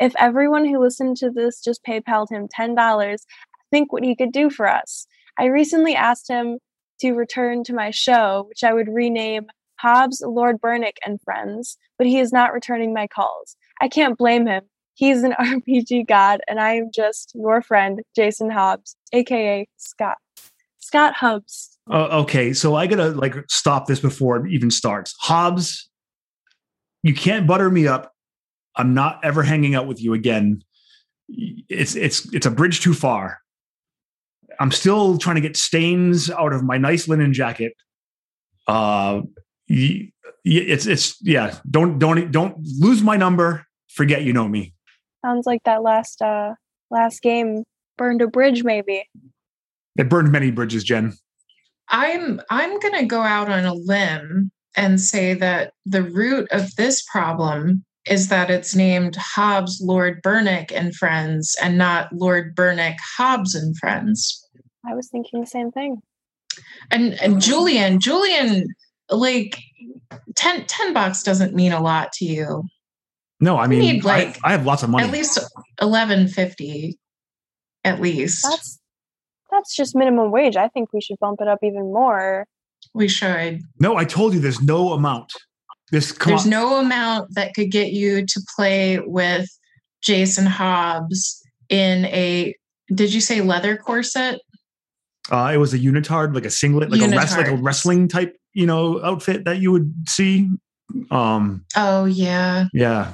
If 0.00 0.14
everyone 0.18 0.64
who 0.64 0.78
listened 0.78 1.16
to 1.18 1.30
this 1.30 1.60
just 1.60 1.84
PayPal'd 1.84 2.30
him 2.30 2.46
$10, 2.48 3.18
think 3.70 3.92
what 3.92 4.04
he 4.04 4.14
could 4.14 4.32
do 4.32 4.50
for 4.50 4.68
us. 4.68 5.06
I 5.38 5.46
recently 5.46 5.94
asked 5.94 6.28
him 6.28 6.58
to 7.00 7.12
return 7.12 7.64
to 7.64 7.72
my 7.72 7.90
show, 7.90 8.44
which 8.48 8.64
I 8.64 8.72
would 8.72 8.88
rename 8.88 9.46
Hobbs, 9.78 10.22
Lord 10.24 10.60
Burnick, 10.60 10.98
and 11.06 11.20
Friends, 11.22 11.78
but 11.96 12.06
he 12.06 12.18
is 12.18 12.32
not 12.32 12.52
returning 12.52 12.92
my 12.92 13.06
calls. 13.06 13.56
I 13.80 13.88
can't 13.88 14.18
blame 14.18 14.46
him. 14.46 14.62
He's 14.94 15.22
an 15.22 15.32
RPG 15.40 16.06
god, 16.08 16.40
and 16.48 16.60
I 16.60 16.74
am 16.74 16.90
just 16.94 17.32
your 17.34 17.62
friend, 17.62 18.00
Jason 18.16 18.50
Hobbs, 18.50 18.96
aka 19.12 19.66
Scott. 19.76 20.16
Scott 20.78 21.14
Hobbs. 21.14 21.78
Uh, 21.90 22.08
okay, 22.20 22.52
so 22.52 22.74
I 22.74 22.86
gotta 22.86 23.10
like 23.10 23.34
stop 23.48 23.86
this 23.86 24.00
before 24.00 24.44
it 24.44 24.52
even 24.52 24.70
starts. 24.70 25.14
Hobbs, 25.20 25.88
you 27.02 27.14
can't 27.14 27.46
butter 27.46 27.70
me 27.70 27.86
up. 27.86 28.12
I'm 28.76 28.94
not 28.94 29.20
ever 29.22 29.42
hanging 29.42 29.74
out 29.74 29.86
with 29.86 30.02
you 30.02 30.14
again. 30.14 30.62
It's 31.28 31.94
it's 31.94 32.32
it's 32.32 32.46
a 32.46 32.50
bridge 32.50 32.80
too 32.80 32.94
far. 32.94 33.38
I'm 34.60 34.72
still 34.72 35.18
trying 35.18 35.36
to 35.36 35.40
get 35.40 35.56
stains 35.56 36.30
out 36.30 36.52
of 36.52 36.64
my 36.64 36.78
nice 36.78 37.06
linen 37.06 37.32
jacket. 37.32 37.74
Uh, 38.66 39.22
it's 39.68 40.86
it's 40.86 41.16
yeah. 41.22 41.54
Don't 41.70 41.98
don't 41.98 42.30
don't 42.32 42.56
lose 42.78 43.02
my 43.02 43.16
number. 43.16 43.64
Forget 43.88 44.22
you 44.22 44.32
know 44.32 44.48
me. 44.48 44.74
Sounds 45.24 45.46
like 45.46 45.62
that 45.64 45.82
last 45.82 46.22
uh 46.22 46.54
last 46.90 47.22
game 47.22 47.64
burned 47.96 48.22
a 48.22 48.26
bridge, 48.26 48.64
maybe. 48.64 49.04
It 49.96 50.08
burned 50.08 50.30
many 50.30 50.50
bridges, 50.50 50.84
Jen. 50.84 51.14
I'm 51.90 52.40
I'm 52.50 52.78
going 52.80 52.94
to 52.94 53.06
go 53.06 53.22
out 53.22 53.50
on 53.50 53.64
a 53.64 53.74
limb 53.74 54.50
and 54.76 55.00
say 55.00 55.34
that 55.34 55.72
the 55.84 56.02
root 56.02 56.48
of 56.52 56.74
this 56.76 57.02
problem 57.10 57.84
is 58.06 58.28
that 58.28 58.50
it's 58.50 58.74
named 58.74 59.16
Hobbs 59.16 59.80
Lord 59.82 60.20
Burnick 60.22 60.72
and 60.72 60.94
Friends 60.94 61.56
and 61.60 61.76
not 61.76 62.12
Lord 62.12 62.54
Burnick 62.54 62.96
Hobbs 63.16 63.54
and 63.54 63.76
Friends. 63.76 64.46
I 64.88 64.94
was 64.94 65.08
thinking 65.08 65.40
the 65.40 65.46
same 65.46 65.70
thing. 65.70 66.00
And 66.90 67.20
and 67.20 67.40
Julian, 67.40 68.00
Julian 68.00 68.68
like 69.10 69.58
10, 70.36 70.66
10 70.66 70.92
bucks 70.92 71.22
doesn't 71.22 71.54
mean 71.54 71.72
a 71.72 71.80
lot 71.80 72.12
to 72.14 72.24
you. 72.24 72.64
No, 73.40 73.56
I 73.56 73.66
mean, 73.66 73.80
need, 73.80 74.04
like, 74.04 74.38
I, 74.42 74.48
I 74.48 74.52
have 74.52 74.66
lots 74.66 74.82
of 74.82 74.90
money. 74.90 75.04
At 75.04 75.12
least 75.12 75.38
eleven 75.80 76.28
fifty, 76.28 76.98
at 77.84 78.00
least. 78.00 78.42
That's 78.42 78.78
That's 79.50 79.76
just 79.76 79.94
minimum 79.94 80.30
wage. 80.30 80.56
I 80.56 80.68
think 80.68 80.92
we 80.92 81.00
should 81.00 81.18
bump 81.20 81.40
it 81.40 81.48
up 81.48 81.58
even 81.62 81.92
more. 81.92 82.46
We 82.94 83.08
should. 83.08 83.62
No, 83.80 83.96
I 83.96 84.04
told 84.04 84.34
you 84.34 84.40
there's 84.40 84.60
no 84.60 84.92
amount. 84.92 85.32
This 85.90 86.12
There's 86.12 86.46
no 86.46 86.80
amount 86.80 87.34
that 87.34 87.54
could 87.54 87.70
get 87.70 87.92
you 87.92 88.26
to 88.26 88.42
play 88.54 88.98
with 89.00 89.48
Jason 90.02 90.44
Hobbs 90.44 91.42
in 91.68 92.04
a 92.06 92.54
did 92.94 93.12
you 93.12 93.20
say 93.20 93.40
leather 93.40 93.76
corset? 93.76 94.40
Uh, 95.30 95.50
it 95.52 95.58
was 95.58 95.74
a 95.74 95.78
unitard, 95.78 96.34
like 96.34 96.44
a 96.44 96.50
singlet, 96.50 96.90
like 96.90 97.00
a 97.00 97.08
wrest, 97.14 97.36
like 97.36 97.48
a 97.48 97.56
wrestling 97.56 98.08
type, 98.08 98.36
you 98.54 98.66
know, 98.66 99.02
outfit 99.04 99.44
that 99.44 99.58
you 99.58 99.70
would 99.70 99.92
see. 100.06 100.48
Um, 101.10 101.64
Oh 101.76 102.06
yeah. 102.06 102.66
yeah. 102.72 103.12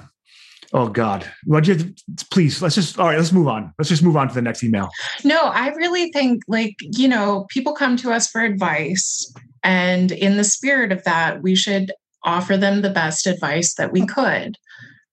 Oh 0.75 0.89
God. 0.89 1.25
Well, 1.47 1.65
you 1.65 1.95
please 2.31 2.61
let's 2.61 2.75
just 2.75 2.99
all 2.99 3.07
right. 3.07 3.17
Let's 3.17 3.33
move 3.33 3.47
on. 3.47 3.73
Let's 3.79 3.89
just 3.89 4.03
move 4.03 4.17
on 4.17 4.29
to 4.29 4.35
the 4.35 4.43
next 4.43 4.65
email. 4.65 4.91
No, 5.23 5.41
I 5.41 5.69
really 5.69 6.11
think 6.11 6.43
like, 6.49 6.75
you 6.81 7.07
know, 7.07 7.47
people 7.49 7.75
come 7.75 7.97
to 7.99 8.13
us 8.13 8.29
for 8.29 8.41
advice 8.41 9.33
and 9.63 10.11
in 10.11 10.37
the 10.37 10.45
spirit 10.45 10.91
of 10.91 11.05
that, 11.05 11.43
we 11.43 11.55
should 11.55 11.93
offer 12.25 12.57
them 12.57 12.83
the 12.83 12.91
best 12.91 13.27
advice 13.27 13.75
that 13.75 13.93
we 13.93 14.05
could. 14.05 14.57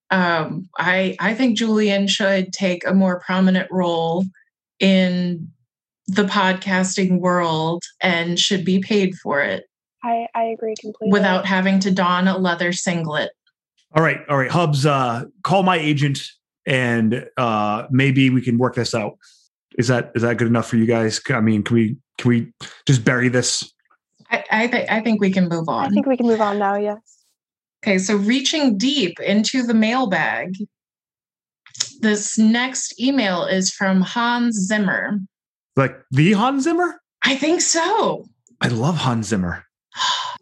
Um, 0.10 0.68
I 0.80 1.15
I 1.20 1.36
think 1.36 1.58
Julian 1.58 2.08
should 2.08 2.51
take 2.51 2.86
a 2.86 2.94
more 2.94 3.20
prominent 3.20 3.70
role 3.72 4.25
in 4.80 5.48
the 6.08 6.24
podcasting 6.24 7.20
world 7.20 7.84
and 8.01 8.39
should 8.39 8.65
be 8.65 8.80
paid 8.80 9.15
for 9.15 9.41
it 9.41 9.65
I, 10.03 10.27
I 10.34 10.44
agree 10.46 10.75
completely. 10.80 11.12
without 11.12 11.46
having 11.46 11.80
to 11.82 11.91
don 11.91 12.27
a 12.27 12.38
leather 12.38 12.74
singlet. 12.74 13.32
All 13.93 14.03
right, 14.03 14.19
all 14.29 14.38
right. 14.38 14.50
Hobbs, 14.50 14.86
uh, 14.86 15.25
call 15.43 15.63
my 15.63 15.77
agent, 15.77 16.21
and 16.65 17.27
uh, 17.38 17.88
maybe 17.91 18.29
we 18.29 18.41
can 18.41 18.57
work 18.57 18.75
this 18.75 18.95
out. 18.95 19.17
Is 19.77 19.88
that 19.88 20.12
is 20.15 20.21
that 20.21 20.38
good 20.38 20.48
enough 20.48 20.67
for 20.67 20.77
you 20.77 20.86
guys? 20.86 21.19
I 21.29 21.41
mean, 21.41 21.63
can 21.63 21.75
we 21.75 21.98
can 22.17 22.29
we 22.29 22.53
just 22.86 23.03
bury 23.03 23.29
this? 23.29 23.71
I 24.29 24.43
I, 24.51 24.67
th- 24.67 24.89
I 24.89 25.01
think 25.01 25.19
we 25.21 25.31
can 25.31 25.50
move 25.50 25.67
on. 25.67 25.86
I 25.86 25.89
think 25.89 26.05
we 26.05 26.17
can 26.17 26.27
move 26.27 26.41
on 26.41 26.60
now. 26.60 26.75
Yes. 26.75 27.00
Okay, 27.83 27.98
so 27.98 28.15
reaching 28.15 28.77
deep 28.77 29.19
into 29.19 29.63
the 29.63 29.74
mailbag. 29.74 30.55
This 32.01 32.38
next 32.38 33.00
email 33.00 33.45
is 33.45 33.71
from 33.71 34.01
Hans 34.01 34.55
Zimmer. 34.55 35.19
Like 35.75 35.98
the 36.12 36.33
Hans 36.33 36.63
Zimmer? 36.63 37.01
I 37.24 37.36
think 37.36 37.62
so. 37.62 38.25
I 38.60 38.67
love 38.67 38.98
Hans 38.98 39.27
Zimmer. 39.27 39.65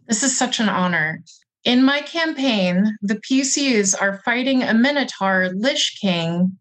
This 0.07 0.23
is 0.23 0.37
such 0.37 0.59
an 0.59 0.69
honor. 0.69 1.21
In 1.65 1.83
my 1.83 2.01
campaign, 2.01 2.97
the 3.01 3.19
PCs 3.29 3.99
are 3.99 4.21
fighting 4.23 4.63
a 4.63 4.73
Minotaur 4.73 5.49
Lich 5.53 5.97
King 5.99 6.57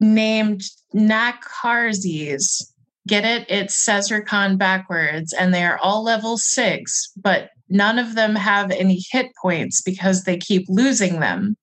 named 0.00 0.62
Nakarzes. 0.94 2.70
Get 3.06 3.24
it? 3.24 3.46
It's 3.48 3.74
Caesar 3.74 4.20
Khan 4.20 4.56
backwards, 4.56 5.32
and 5.32 5.52
they 5.52 5.64
are 5.64 5.78
all 5.78 6.02
level 6.02 6.36
six, 6.36 7.10
but 7.16 7.50
none 7.68 7.98
of 7.98 8.14
them 8.14 8.34
have 8.34 8.70
any 8.70 9.02
hit 9.10 9.26
points 9.40 9.80
because 9.80 10.24
they 10.24 10.36
keep 10.36 10.66
losing 10.68 11.20
them. 11.20 11.56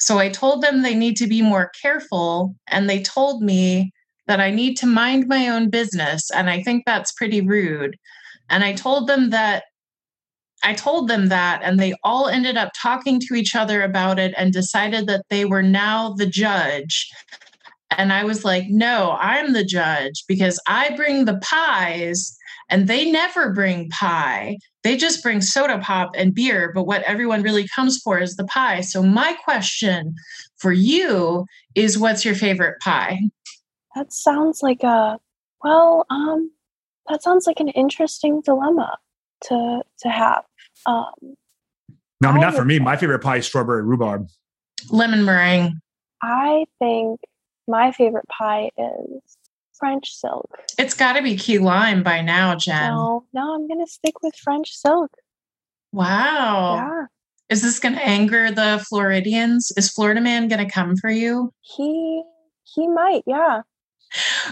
So 0.00 0.18
I 0.18 0.28
told 0.28 0.62
them 0.62 0.82
they 0.82 0.94
need 0.94 1.16
to 1.18 1.26
be 1.26 1.42
more 1.42 1.70
careful, 1.80 2.54
and 2.66 2.88
they 2.88 3.02
told 3.02 3.42
me 3.42 3.92
that 4.26 4.40
I 4.40 4.50
need 4.50 4.76
to 4.78 4.86
mind 4.86 5.26
my 5.28 5.48
own 5.48 5.68
business. 5.68 6.30
And 6.30 6.48
I 6.48 6.62
think 6.62 6.84
that's 6.84 7.12
pretty 7.12 7.42
rude. 7.42 7.96
And 8.48 8.64
I 8.64 8.72
told 8.72 9.06
them 9.06 9.30
that 9.30 9.64
I 10.64 10.72
told 10.72 11.08
them 11.08 11.28
that, 11.28 11.60
and 11.62 11.78
they 11.78 11.94
all 12.02 12.28
ended 12.28 12.56
up 12.56 12.72
talking 12.80 13.20
to 13.20 13.34
each 13.34 13.54
other 13.54 13.82
about 13.82 14.18
it 14.18 14.34
and 14.36 14.52
decided 14.52 15.06
that 15.06 15.26
they 15.28 15.44
were 15.44 15.62
now 15.62 16.14
the 16.14 16.26
judge. 16.26 17.10
And 17.90 18.12
I 18.12 18.24
was 18.24 18.44
like, 18.44 18.64
no, 18.68 19.16
I'm 19.20 19.52
the 19.52 19.64
judge 19.64 20.24
because 20.26 20.60
I 20.66 20.96
bring 20.96 21.26
the 21.26 21.38
pies 21.38 22.36
and 22.70 22.88
they 22.88 23.10
never 23.10 23.52
bring 23.52 23.90
pie. 23.90 24.56
They 24.82 24.96
just 24.96 25.22
bring 25.22 25.40
soda 25.42 25.78
pop 25.78 26.12
and 26.16 26.34
beer. 26.34 26.72
But 26.74 26.86
what 26.86 27.02
everyone 27.02 27.42
really 27.42 27.68
comes 27.68 28.00
for 28.02 28.18
is 28.18 28.36
the 28.36 28.46
pie. 28.46 28.80
So, 28.80 29.02
my 29.02 29.34
question 29.44 30.14
for 30.56 30.72
you 30.72 31.46
is 31.74 31.98
what's 31.98 32.24
your 32.24 32.34
favorite 32.34 32.80
pie? 32.80 33.18
That 33.94 34.12
sounds 34.12 34.62
like 34.62 34.82
a 34.82 35.18
well, 35.62 36.04
um, 36.10 36.50
that 37.08 37.22
sounds 37.22 37.46
like 37.46 37.60
an 37.60 37.68
interesting 37.68 38.40
dilemma 38.40 38.96
to 39.44 39.82
to 40.00 40.08
have. 40.08 40.44
Um, 40.86 41.12
No, 42.20 42.28
I 42.30 42.32
mean 42.32 42.40
not 42.40 42.54
for 42.54 42.64
me. 42.64 42.78
My 42.78 42.96
favorite 42.96 43.20
pie 43.20 43.36
is 43.38 43.46
strawberry 43.46 43.82
rhubarb. 43.82 44.28
Lemon 44.90 45.24
meringue. 45.24 45.80
I 46.22 46.64
think 46.78 47.20
my 47.68 47.92
favorite 47.92 48.26
pie 48.28 48.70
is 48.78 49.36
French 49.78 50.14
silk. 50.14 50.48
It's 50.78 50.94
got 50.94 51.14
to 51.14 51.22
be 51.22 51.36
key 51.36 51.58
lime 51.58 52.02
by 52.02 52.20
now, 52.20 52.54
Jen. 52.54 52.90
No, 52.92 53.24
no, 53.32 53.54
I'm 53.54 53.66
gonna 53.68 53.86
stick 53.86 54.22
with 54.22 54.34
French 54.36 54.72
silk. 54.74 55.10
Wow. 55.92 56.74
Yeah, 56.76 57.06
Is 57.50 57.62
this 57.62 57.78
going 57.78 57.94
to 57.94 58.04
anger 58.04 58.50
the 58.50 58.84
Floridians? 58.88 59.70
Is 59.76 59.90
Florida 59.92 60.20
Man 60.20 60.48
going 60.48 60.66
to 60.66 60.72
come 60.72 60.96
for 60.96 61.08
you? 61.08 61.52
he 61.60 62.22
he 62.64 62.88
might. 62.88 63.22
Yeah, 63.26 63.60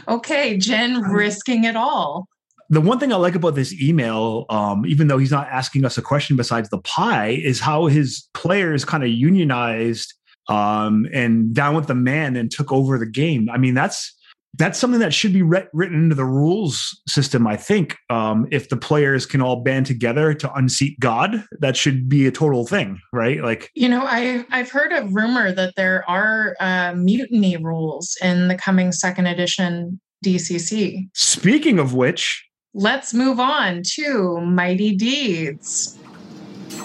Okay, 0.07 0.57
Jen, 0.57 1.03
risking 1.03 1.65
it 1.65 1.75
all. 1.75 2.29
The 2.73 2.81
one 2.81 2.99
thing 2.99 3.13
I 3.13 3.17
like 3.17 3.35
about 3.35 3.55
this 3.55 3.79
email, 3.83 4.47
um, 4.49 4.87
even 4.87 5.07
though 5.07 5.19
he's 5.19 5.31
not 5.31 5.47
asking 5.49 5.85
us 5.85 5.99
a 5.99 6.03
question 6.03 6.39
besides 6.39 6.71
the 6.71 6.79
pie, 6.79 7.39
is 7.45 7.61
how 7.61 7.85
his 7.85 8.27
players 8.33 8.83
kind 8.83 9.03
of 9.03 9.11
unionized 9.11 10.15
um, 10.49 11.07
and 11.13 11.55
down 11.55 11.77
with 11.77 11.87
the 11.87 11.95
man 11.95 12.35
and 12.35 12.51
took 12.51 12.73
over 12.73 12.97
the 12.97 13.05
game. 13.05 13.51
I 13.53 13.59
mean, 13.59 13.75
that's 13.75 14.17
that's 14.57 14.79
something 14.79 15.01
that 15.01 15.13
should 15.13 15.35
be 15.35 15.43
writ- 15.43 15.69
written 15.75 16.05
into 16.05 16.15
the 16.15 16.25
rules 16.25 16.99
system. 17.07 17.47
I 17.47 17.59
think 17.59 17.95
um, 18.09 18.49
if 18.51 18.71
the 18.71 18.79
players 18.79 19.27
can 19.27 19.43
all 19.43 19.57
band 19.63 19.85
together 19.85 20.33
to 20.33 20.55
unseat 20.55 20.99
God, 20.99 21.45
that 21.61 21.77
should 21.77 22.09
be 22.09 22.27
a 22.27 22.31
total 22.31 22.67
thing, 22.67 22.99
right? 23.13 23.43
Like, 23.43 23.71
You 23.75 23.91
know, 23.91 24.03
I 24.07 24.47
I've 24.51 24.71
heard 24.71 24.93
a 24.93 25.07
rumor 25.09 25.53
that 25.53 25.75
there 25.77 26.09
are 26.09 26.57
uh, 26.59 26.95
mutiny 26.95 27.59
rules 27.59 28.17
in 28.23 28.49
the 28.49 28.57
coming 28.57 28.93
second 28.93 29.27
edition 29.27 30.01
DCC. 30.25 31.09
speaking 31.13 31.79
of 31.79 31.93
which, 31.93 32.43
Let's 32.75 33.13
move 33.13 33.39
on 33.39 33.83
to 33.97 34.41
Mighty 34.41 34.97
Deeds. 34.97 35.99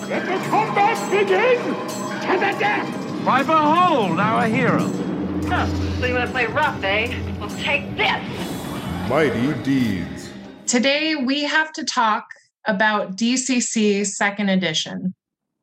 Let 0.10 0.26
the 0.26 0.50
combat 0.50 1.10
begin! 1.10 1.58
To 1.58 2.34
the 2.34 2.60
death! 2.60 3.26
Why, 3.26 3.42
behold 3.44 4.20
our 4.20 4.46
hero. 4.48 4.80
So 4.80 6.06
you 6.06 6.14
want 6.14 6.26
to 6.26 6.32
play 6.32 6.46
rough, 6.48 6.84
eh? 6.84 7.18
Well, 7.40 7.50
take 7.52 7.96
this! 7.96 9.10
Mighty 9.10 9.54
Deeds. 9.64 10.30
Today 10.66 11.16
we 11.16 11.44
have 11.44 11.72
to 11.74 11.86
talk 11.86 12.26
about 12.66 13.16
DCC 13.16 14.06
second 14.06 14.50
edition. 14.50 15.14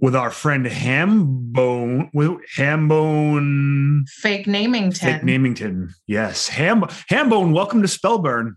with 0.00 0.16
our 0.16 0.30
friend 0.30 0.64
Hambone, 0.64 2.08
with 2.14 2.38
Hambone 2.56 4.08
Fake 4.08 4.46
Namington. 4.46 4.96
Fake 4.96 5.22
Namington. 5.22 5.90
Yes. 6.06 6.48
Ham 6.48 6.80
Hambone, 7.10 7.52
welcome 7.52 7.82
to 7.82 7.88
Spellburn. 7.88 8.52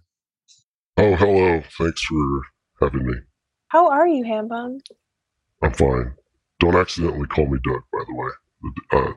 Oh, 0.97 1.15
hello. 1.15 1.61
Thanks 1.77 2.01
for 2.01 2.41
having 2.81 3.05
me. 3.05 3.13
how 3.67 3.89
are 3.89 4.07
you, 4.07 4.23
Hambone? 4.23 4.79
I'm 5.61 5.73
fine. 5.73 6.13
Don't 6.59 6.75
accidentally 6.75 7.27
call 7.27 7.45
me 7.45 7.59
Doug, 7.63 7.81
by 7.93 7.99
the 8.07 8.15
way. 8.15 8.29
Uh, 8.91 9.13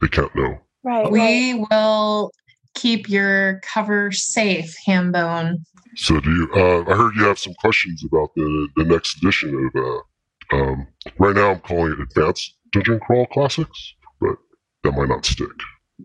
they 0.00 0.08
can't 0.08 0.34
know. 0.34 0.58
Right. 0.82 1.04
right. 1.04 1.12
We 1.12 1.64
will 1.70 2.32
keep 2.74 3.08
your 3.08 3.60
cover 3.60 4.10
safe, 4.10 4.74
Hambone. 4.86 5.58
So, 5.94 6.18
do 6.18 6.30
you? 6.30 6.48
Uh, 6.54 6.80
I 6.90 6.96
heard 6.96 7.14
you 7.14 7.24
have 7.24 7.38
some 7.38 7.54
questions 7.54 8.02
about 8.04 8.34
the 8.34 8.68
the 8.76 8.84
next 8.84 9.18
edition 9.18 9.70
of. 9.74 9.82
Uh, 9.84 10.00
um, 10.56 10.86
right 11.18 11.34
now, 11.34 11.52
I'm 11.52 11.60
calling 11.60 11.92
it 11.92 12.00
Advanced 12.00 12.54
Dungeon 12.72 13.00
Crawl 13.00 13.26
Classics, 13.26 13.94
but 14.20 14.36
that 14.82 14.92
might 14.92 15.08
not 15.08 15.24
stick. 15.24 15.48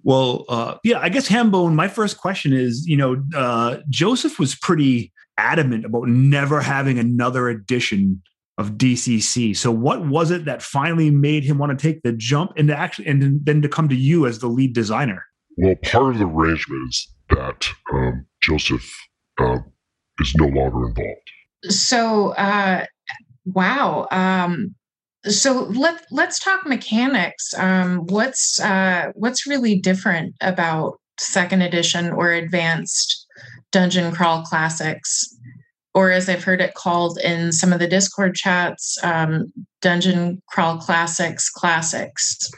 Well, 0.03 0.45
uh, 0.49 0.75
yeah, 0.83 0.99
I 0.99 1.09
guess 1.09 1.27
Hambone, 1.27 1.73
my 1.73 1.87
first 1.87 2.17
question 2.17 2.53
is, 2.53 2.85
you 2.87 2.97
know, 2.97 3.23
uh, 3.35 3.77
Joseph 3.89 4.39
was 4.39 4.55
pretty 4.55 5.11
adamant 5.37 5.85
about 5.85 6.07
never 6.07 6.61
having 6.61 6.97
another 6.99 7.49
edition 7.49 8.21
of 8.57 8.71
DCC. 8.71 9.55
So 9.55 9.71
what 9.71 10.07
was 10.07 10.31
it 10.31 10.45
that 10.45 10.61
finally 10.61 11.11
made 11.11 11.43
him 11.43 11.57
want 11.57 11.77
to 11.77 11.81
take 11.81 12.01
the 12.01 12.11
jump 12.11 12.53
and 12.57 12.67
to 12.69 12.77
actually 12.77 13.07
and 13.07 13.45
then 13.45 13.61
to 13.61 13.69
come 13.69 13.87
to 13.89 13.95
you 13.95 14.25
as 14.25 14.39
the 14.39 14.47
lead 14.47 14.73
designer? 14.73 15.25
Well, 15.57 15.75
part 15.83 16.13
of 16.13 16.19
the 16.19 16.25
arrangement 16.25 16.89
is 16.89 17.07
that 17.29 17.67
um, 17.93 18.25
Joseph 18.41 18.89
um, 19.39 19.63
is 20.19 20.33
no 20.35 20.45
longer 20.45 20.87
involved. 20.87 21.31
So, 21.63 22.29
uh, 22.31 22.85
wow. 23.45 24.07
Um, 24.11 24.75
so 25.29 25.63
let 25.65 26.05
let's 26.11 26.39
talk 26.39 26.65
mechanics. 26.65 27.53
Um, 27.57 28.05
what's 28.07 28.59
uh, 28.59 29.11
what's 29.15 29.47
really 29.47 29.79
different 29.79 30.35
about 30.41 30.99
second 31.19 31.61
edition 31.61 32.11
or 32.11 32.31
advanced 32.31 33.25
dungeon 33.71 34.11
crawl 34.13 34.43
classics, 34.43 35.27
or 35.93 36.11
as 36.11 36.29
I've 36.29 36.43
heard 36.43 36.61
it 36.61 36.73
called 36.73 37.19
in 37.23 37.51
some 37.51 37.73
of 37.73 37.79
the 37.79 37.87
Discord 37.87 38.35
chats, 38.35 38.97
um, 39.03 39.51
dungeon 39.81 40.41
crawl 40.49 40.77
classics 40.77 41.49
classics. 41.49 42.51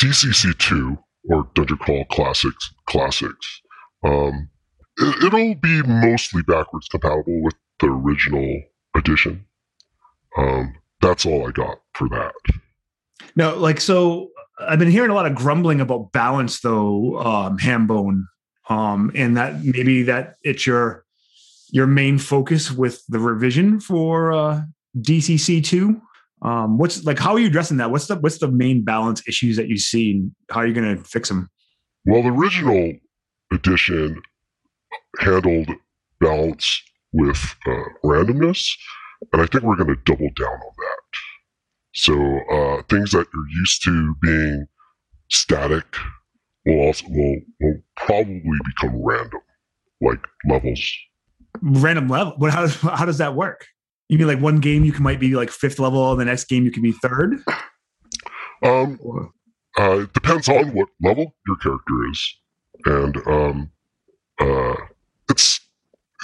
DCC 0.00 0.56
two 0.58 0.98
or 1.28 1.48
Dungeon 1.54 1.76
Crawl 1.76 2.04
Classics 2.06 2.72
Classics 2.86 3.60
um, 4.04 4.48
it, 4.98 5.32
will 5.32 5.54
be 5.54 5.82
mostly 5.82 6.42
backwards 6.42 6.88
compatible 6.88 7.42
with 7.42 7.54
the 7.80 7.86
original 7.86 8.62
edition. 8.94 9.44
Um, 10.38 10.74
that's 11.06 11.24
all 11.24 11.48
I 11.48 11.52
got 11.52 11.80
for 11.94 12.08
that. 12.08 12.32
No, 13.34 13.56
like 13.56 13.80
so. 13.80 14.30
I've 14.58 14.78
been 14.78 14.90
hearing 14.90 15.10
a 15.10 15.14
lot 15.14 15.26
of 15.26 15.34
grumbling 15.34 15.82
about 15.82 16.12
balance, 16.12 16.60
though, 16.60 17.18
um, 17.20 17.58
Hambone, 17.58 18.24
um, 18.70 19.12
and 19.14 19.36
that 19.36 19.62
maybe 19.62 20.02
that 20.04 20.36
it's 20.42 20.66
your 20.66 21.04
your 21.70 21.86
main 21.86 22.18
focus 22.18 22.70
with 22.70 23.04
the 23.08 23.18
revision 23.18 23.80
for 23.80 24.32
uh, 24.32 24.62
DCC 24.98 25.62
two. 25.62 26.00
Um, 26.42 26.78
what's 26.78 27.04
like 27.04 27.18
how 27.18 27.32
are 27.32 27.38
you 27.38 27.48
addressing 27.48 27.76
that? 27.78 27.90
What's 27.90 28.06
the 28.06 28.16
what's 28.16 28.38
the 28.38 28.48
main 28.48 28.82
balance 28.82 29.26
issues 29.28 29.56
that 29.56 29.68
you 29.68 29.76
see, 29.76 30.12
and 30.12 30.34
how 30.50 30.60
are 30.60 30.66
you 30.66 30.74
going 30.74 30.96
to 30.96 31.04
fix 31.04 31.28
them? 31.28 31.48
Well, 32.04 32.22
the 32.22 32.30
original 32.30 32.94
edition 33.52 34.22
handled 35.18 35.68
balance 36.20 36.82
with 37.12 37.56
uh, 37.66 37.84
randomness, 38.04 38.76
and 39.32 39.42
I 39.42 39.46
think 39.46 39.64
we're 39.64 39.76
going 39.76 39.88
to 39.88 40.02
double 40.04 40.30
down 40.36 40.48
on 40.48 40.72
that. 40.78 40.96
So 41.94 42.14
uh, 42.50 42.82
things 42.88 43.12
that 43.12 43.26
you're 43.32 43.48
used 43.58 43.82
to 43.84 44.14
being 44.20 44.66
static 45.28 45.96
will 46.64 46.86
also 46.86 47.06
will, 47.08 47.40
will 47.60 47.78
probably 47.96 48.58
become 48.66 49.02
random, 49.02 49.40
like 50.00 50.26
levels. 50.46 50.92
Random 51.62 52.08
level. 52.08 52.34
But 52.38 52.52
how 52.52 52.62
does 52.62 52.76
how 52.76 53.06
does 53.06 53.18
that 53.18 53.34
work? 53.34 53.66
You 54.08 54.18
mean 54.18 54.28
like 54.28 54.40
one 54.40 54.60
game 54.60 54.84
you 54.84 54.92
can 54.92 55.02
might 55.02 55.20
be 55.20 55.34
like 55.34 55.50
fifth 55.50 55.78
level, 55.78 56.10
and 56.12 56.20
the 56.20 56.24
next 56.24 56.44
game 56.44 56.64
you 56.64 56.70
can 56.70 56.82
be 56.82 56.92
third? 56.92 57.42
Um, 58.62 58.98
uh, 59.78 60.00
it 60.00 60.12
depends 60.12 60.48
on 60.48 60.72
what 60.72 60.88
level 61.02 61.34
your 61.46 61.56
character 61.56 62.08
is, 62.10 62.34
and 62.84 63.16
um, 63.26 63.70
uh, 64.40 64.74
it's 65.30 65.60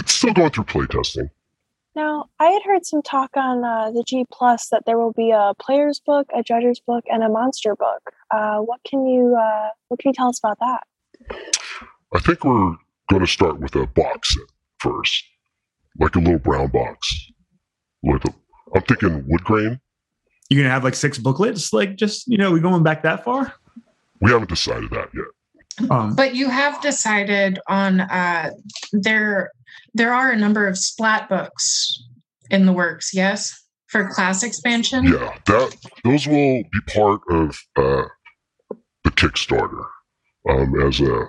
it's 0.01 0.15
still 0.15 0.33
going 0.33 0.51
through 0.51 0.65
playtesting. 0.65 1.31
Now, 1.95 2.31
I 2.39 2.47
had 2.47 2.63
heard 2.63 2.87
some 2.87 3.03
talk 3.03 3.37
on 3.37 3.65
uh, 3.65 3.91
the 3.91 4.03
G 4.07 4.25
Plus 4.33 4.69
that 4.71 4.85
there 4.87 4.99
will 4.99 5.13
be 5.13 5.31
a 5.31 5.53
player's 5.61 6.01
book, 6.01 6.27
a 6.35 6.43
judge's 6.43 6.81
book, 6.81 7.05
and 7.09 7.23
a 7.23 7.29
monster 7.29 7.77
book. 7.77 8.01
Uh, 8.31 8.59
what 8.59 8.81
can 8.85 9.07
you 9.07 9.37
uh, 9.39 9.69
what 9.89 10.01
can 10.01 10.11
you 10.11 10.15
tell 10.15 10.29
us 10.29 10.39
about 10.39 10.59
that? 10.61 10.85
I 12.15 12.19
think 12.21 12.45
we're 12.45 12.77
going 13.11 13.21
to 13.21 13.27
start 13.27 13.61
with 13.61 13.75
a 13.75 13.87
box 13.87 14.35
set 14.35 14.45
first, 14.79 15.25
like 15.99 16.15
a 16.17 16.19
little 16.19 16.39
brown 16.39 16.69
box. 16.69 17.31
With 18.03 18.25
a, 18.25 18.35
I'm 18.75 18.83
thinking 18.83 19.25
wood 19.29 19.45
grain. 19.45 19.81
You're 20.49 20.63
gonna 20.63 20.73
have 20.73 20.85
like 20.85 20.95
six 20.95 21.19
booklets, 21.19 21.73
like 21.73 21.97
just 21.97 22.27
you 22.27 22.39
know, 22.39 22.53
we 22.53 22.61
going 22.61 22.83
back 22.83 23.03
that 23.03 23.25
far? 23.25 23.55
We 24.21 24.31
haven't 24.31 24.49
decided 24.49 24.91
that 24.91 25.09
yet. 25.15 25.27
Um, 25.91 26.15
but 26.15 26.35
you 26.35 26.49
have 26.49 26.81
decided 26.83 27.59
on 27.69 28.01
uh, 28.01 28.51
there 28.93 29.53
there 29.95 30.13
are 30.13 30.31
a 30.31 30.37
number 30.37 30.67
of 30.67 30.79
splat 30.79 31.29
books 31.29 32.03
in 32.51 32.67
the 32.67 32.73
works, 32.73 33.15
yes, 33.15 33.63
for 33.89 34.09
class 34.09 34.43
expansion. 34.43 35.05
Yeah, 35.05 35.37
that 35.47 35.77
those 36.05 36.27
will 36.27 36.63
be 36.63 36.81
part 36.89 37.21
of 37.31 37.59
uh, 37.77 38.05
the 39.05 39.11
Kickstarter 39.11 39.85
um, 40.49 40.81
as 40.81 41.01
a 41.01 41.29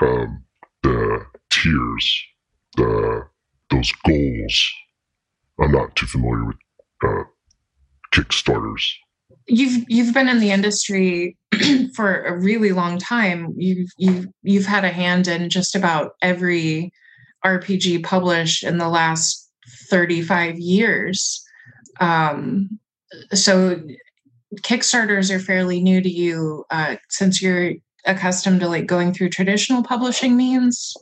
um, 0.00 0.44
the 0.82 1.24
tiers, 1.50 2.24
the 2.76 3.22
those 3.70 3.92
goals. 4.06 4.70
I'm 5.60 5.72
not 5.72 5.94
too 5.96 6.06
familiar 6.06 6.46
with 6.46 6.56
uh, 7.04 7.24
Kickstarters. 8.12 8.84
You've 9.52 9.84
you've 9.86 10.14
been 10.14 10.28
in 10.28 10.40
the 10.40 10.50
industry 10.50 11.36
for 11.94 12.24
a 12.24 12.40
really 12.40 12.72
long 12.72 12.98
time. 12.98 13.52
You've 13.58 13.90
you've 13.98 14.26
you've 14.42 14.64
had 14.64 14.82
a 14.82 14.88
hand 14.88 15.28
in 15.28 15.50
just 15.50 15.76
about 15.76 16.12
every 16.22 16.90
RPG 17.44 18.02
published 18.02 18.64
in 18.64 18.78
the 18.78 18.88
last 18.88 19.50
35 19.90 20.58
years. 20.58 21.44
Um, 22.00 22.78
so 23.34 23.78
Kickstarters 24.62 25.30
are 25.30 25.38
fairly 25.38 25.82
new 25.82 26.00
to 26.00 26.08
you 26.10 26.64
uh, 26.70 26.96
since 27.10 27.42
you're 27.42 27.72
accustomed 28.06 28.60
to 28.60 28.68
like 28.68 28.86
going 28.86 29.12
through 29.12 29.28
traditional 29.28 29.82
publishing 29.82 30.34
means. 30.34 30.94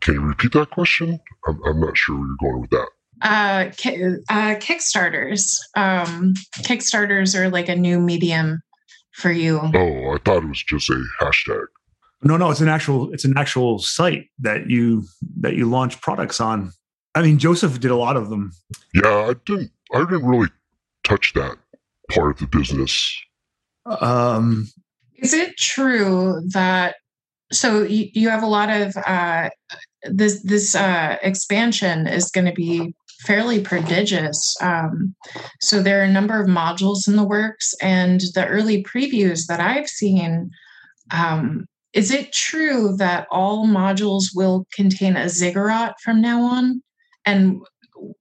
Can 0.00 0.14
you 0.14 0.20
repeat 0.20 0.52
that 0.54 0.70
question? 0.70 1.20
I'm, 1.46 1.62
I'm 1.64 1.78
not 1.78 1.96
sure 1.96 2.16
where 2.16 2.26
you're 2.26 2.36
going 2.40 2.60
with 2.62 2.70
that. 2.70 2.88
Uh, 3.24 3.70
ki- 3.76 4.16
uh, 4.28 4.54
Kickstarters. 4.56 5.58
Um, 5.76 6.34
Kickstarters 6.58 7.34
are 7.34 7.48
like 7.48 7.70
a 7.70 7.74
new 7.74 7.98
medium 7.98 8.62
for 9.12 9.32
you. 9.32 9.58
Oh, 9.58 10.14
I 10.14 10.18
thought 10.24 10.44
it 10.44 10.48
was 10.48 10.62
just 10.62 10.90
a 10.90 11.02
hashtag. 11.20 11.64
No, 12.22 12.36
no, 12.36 12.50
it's 12.50 12.60
an 12.60 12.68
actual 12.68 13.12
it's 13.12 13.24
an 13.24 13.34
actual 13.36 13.78
site 13.78 14.26
that 14.40 14.68
you 14.70 15.04
that 15.40 15.56
you 15.56 15.68
launch 15.68 16.00
products 16.00 16.40
on. 16.40 16.72
I 17.14 17.22
mean, 17.22 17.38
Joseph 17.38 17.80
did 17.80 17.90
a 17.90 17.96
lot 17.96 18.16
of 18.16 18.30
them. 18.30 18.52
Yeah, 18.94 19.30
I 19.30 19.34
didn't 19.46 19.70
I 19.94 20.00
didn't 20.00 20.26
really 20.26 20.48
touch 21.04 21.32
that 21.34 21.56
part 22.10 22.30
of 22.32 22.38
the 22.38 22.46
business. 22.46 23.14
Um, 23.86 24.68
is 25.16 25.32
it 25.32 25.56
true 25.58 26.42
that 26.52 26.96
so 27.52 27.82
you, 27.82 28.08
you 28.12 28.28
have 28.28 28.42
a 28.42 28.46
lot 28.46 28.70
of 28.70 28.96
uh, 28.96 29.50
this 30.04 30.42
this 30.42 30.74
uh, 30.74 31.16
expansion 31.22 32.06
is 32.06 32.30
going 32.30 32.46
to 32.46 32.52
be 32.52 32.94
fairly 33.24 33.60
prodigious. 33.60 34.56
Um, 34.60 35.14
so 35.60 35.82
there 35.82 36.00
are 36.00 36.04
a 36.04 36.12
number 36.12 36.40
of 36.40 36.48
modules 36.48 37.08
in 37.08 37.16
the 37.16 37.26
works, 37.26 37.74
and 37.80 38.20
the 38.34 38.46
early 38.46 38.82
previews 38.84 39.46
that 39.46 39.60
I've 39.60 39.88
seen 39.88 40.50
um, 41.12 41.66
is 41.94 42.10
it 42.10 42.32
true 42.32 42.96
that 42.96 43.26
all 43.30 43.66
modules 43.66 44.24
will 44.34 44.66
contain 44.74 45.16
a 45.16 45.28
ziggurat 45.28 45.94
from 46.02 46.20
now 46.20 46.42
on? 46.42 46.82
And 47.24 47.60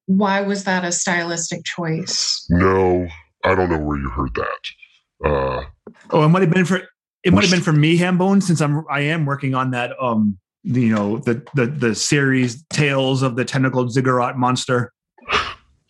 why 0.06 0.42
was 0.42 0.64
that 0.66 0.86
a 0.86 0.92
stylistic 0.92 1.66
choice? 1.66 2.46
No, 2.50 3.08
I 3.44 3.56
don't 3.56 3.70
know 3.70 3.80
where 3.80 3.98
you 3.98 4.10
heard 4.10 4.36
that. 4.36 5.26
Uh, 5.26 5.64
oh, 6.12 6.24
it 6.24 6.30
might 6.30 6.44
have 6.44 6.52
been 6.52 6.66
for 6.66 6.82
it 7.24 7.34
might 7.34 7.44
have 7.44 7.52
been 7.52 7.62
for 7.62 7.74
me, 7.74 7.98
Hambone, 7.98 8.44
since 8.44 8.62
I'm 8.62 8.84
I 8.90 9.02
am 9.02 9.26
working 9.26 9.56
on 9.56 9.72
that 9.72 9.94
um 10.00 10.38
you 10.64 10.94
know 10.94 11.18
the 11.20 11.46
the 11.56 11.68
the 11.68 11.96
series 11.96 12.64
Tales 12.70 13.22
of 13.22 13.36
the 13.36 13.46
Tentacled 13.46 13.92
Ziggurat 13.92 14.38
Monster, 14.38 14.92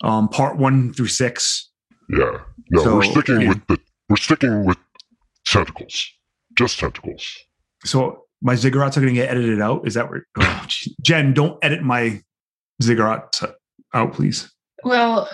um 0.02 0.28
part 0.28 0.56
one 0.56 0.92
through 0.92 1.08
six. 1.08 1.70
Yeah, 2.10 2.40
no, 2.70 2.84
so, 2.84 2.96
we're 2.96 3.02
sticking 3.04 3.40
yeah. 3.42 3.48
with 3.50 3.66
the 3.66 3.78
we're 4.08 4.16
sticking 4.16 4.64
with 4.64 4.78
tentacles, 5.46 6.10
just 6.56 6.78
tentacles. 6.78 7.36
So 7.84 8.24
my 8.42 8.54
ziggurats 8.54 8.96
are 8.96 9.00
going 9.00 9.14
to 9.14 9.20
get 9.20 9.30
edited 9.30 9.60
out. 9.60 9.86
Is 9.86 9.94
that 9.94 10.10
where? 10.10 10.26
Oh, 10.38 10.66
Jen, 11.02 11.32
don't 11.32 11.58
edit 11.62 11.82
my 11.82 12.22
ziggurat 12.82 13.40
out, 13.94 14.12
please. 14.12 14.50
Well, 14.84 15.28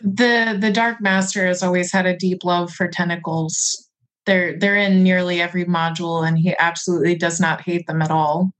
the 0.00 0.58
the 0.60 0.72
Dark 0.72 1.00
Master 1.00 1.46
has 1.46 1.62
always 1.62 1.92
had 1.92 2.06
a 2.06 2.16
deep 2.16 2.44
love 2.44 2.72
for 2.72 2.88
tentacles. 2.88 3.88
They're 4.26 4.58
they're 4.58 4.76
in 4.76 5.02
nearly 5.02 5.40
every 5.40 5.64
module, 5.64 6.26
and 6.26 6.38
he 6.38 6.54
absolutely 6.58 7.14
does 7.14 7.40
not 7.40 7.60
hate 7.60 7.86
them 7.86 8.02
at 8.02 8.10
all. 8.10 8.52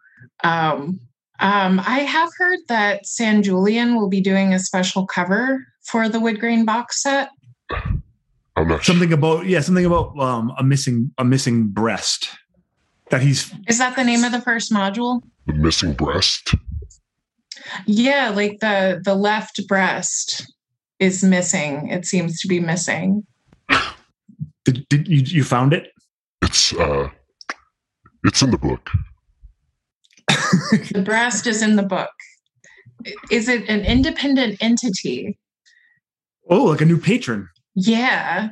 Um, 0.43 1.01
um, 1.41 1.81
I 1.81 2.01
have 2.01 2.31
heard 2.39 2.61
that 2.69 3.07
San 3.07 3.43
Julian 3.43 3.97
will 3.97 4.09
be 4.09 4.21
doing 4.21 4.53
a 4.53 4.59
special 4.59 5.07
cover 5.07 5.67
for 5.83 6.09
the 6.09 6.21
wood 6.21 6.39
grain 6.39 6.65
box 6.65 7.03
set. 7.03 7.31
I'm 8.57 8.69
not 8.69 8.85
something 8.85 9.09
sure. 9.09 9.19
about 9.19 9.47
yeah, 9.47 9.61
something 9.61 9.85
about 9.85 10.19
um, 10.19 10.53
a 10.59 10.63
missing 10.63 11.11
a 11.19 11.25
missing 11.25 11.69
breast 11.69 12.31
that 13.11 13.23
he's 13.23 13.53
is 13.69 13.79
that 13.79 13.97
the 13.97 14.05
name 14.05 14.25
of 14.25 14.33
the 14.33 14.41
first 14.41 14.73
module 14.73 15.23
the 15.47 15.53
missing 15.53 15.93
breast 15.93 16.55
yeah 17.87 18.31
like 18.31 18.61
the 18.61 19.01
the 19.05 19.15
left 19.15 19.67
breast 19.69 20.53
is 20.99 21.23
missing 21.23 21.89
it 21.89 22.07
seems 22.07 22.41
to 22.41 22.49
be 22.49 22.61
missing 22.61 23.27
did, 24.65 24.89
did 24.89 25.09
you 25.09 25.19
you 25.19 25.45
found 25.45 25.73
it? 25.73 25.93
It's 26.43 26.75
uh 26.75 27.09
it's 28.25 28.43
in 28.43 28.51
the 28.51 28.59
book. 28.59 28.91
The 30.93 31.03
breast 31.05 31.47
is 31.47 31.63
in 31.63 31.77
the 31.77 31.83
book. 31.83 32.11
Is 33.31 33.49
it 33.49 33.69
an 33.69 33.85
independent 33.85 34.57
entity? 34.61 35.39
Oh 36.49 36.65
like 36.65 36.81
a 36.81 36.87
new 36.87 36.99
patron. 36.99 37.49
Yeah. 37.75 38.51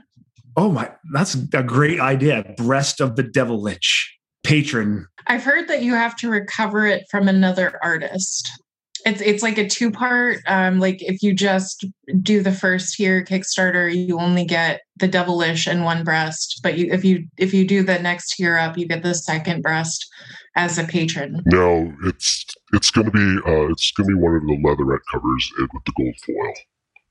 Oh 0.56 0.70
my 0.70 0.90
that's 1.12 1.34
a 1.34 1.62
great 1.62 2.00
idea. 2.00 2.54
Breast 2.56 3.00
of 3.00 3.16
the 3.16 3.22
devil 3.22 3.60
lich 3.60 4.16
patron. 4.42 5.06
I've 5.26 5.44
heard 5.44 5.68
that 5.68 5.82
you 5.82 5.94
have 5.94 6.16
to 6.16 6.28
recover 6.28 6.86
it 6.86 7.04
from 7.10 7.28
another 7.28 7.78
artist. 7.82 8.50
It's 9.04 9.20
it's 9.20 9.42
like 9.42 9.58
a 9.58 9.68
two 9.68 9.90
part. 9.90 10.38
Um, 10.46 10.78
like 10.78 11.02
if 11.02 11.22
you 11.22 11.34
just 11.34 11.86
do 12.20 12.42
the 12.42 12.52
first 12.52 12.94
tier 12.94 13.24
Kickstarter, 13.24 13.92
you 13.92 14.18
only 14.18 14.44
get 14.44 14.82
the 14.96 15.08
devilish 15.08 15.66
and 15.66 15.84
one 15.84 16.04
breast. 16.04 16.60
But 16.62 16.78
you 16.78 16.88
if 16.92 17.04
you 17.04 17.26
if 17.38 17.52
you 17.52 17.66
do 17.66 17.82
the 17.82 17.98
next 17.98 18.36
tier 18.36 18.56
up, 18.56 18.78
you 18.78 18.86
get 18.86 19.02
the 19.02 19.14
second 19.14 19.62
breast 19.62 20.06
as 20.56 20.78
a 20.78 20.84
patron. 20.84 21.42
No, 21.46 21.92
it's 22.04 22.44
it's 22.72 22.90
going 22.90 23.06
to 23.06 23.10
be 23.10 23.38
uh, 23.46 23.68
it's 23.70 23.90
going 23.92 24.08
to 24.08 24.14
be 24.14 24.20
one 24.20 24.36
of 24.36 24.42
the 24.42 24.60
leatherette 24.64 25.02
covers 25.10 25.52
with 25.58 25.84
the 25.84 25.92
gold 25.96 26.14
foil. 26.24 26.54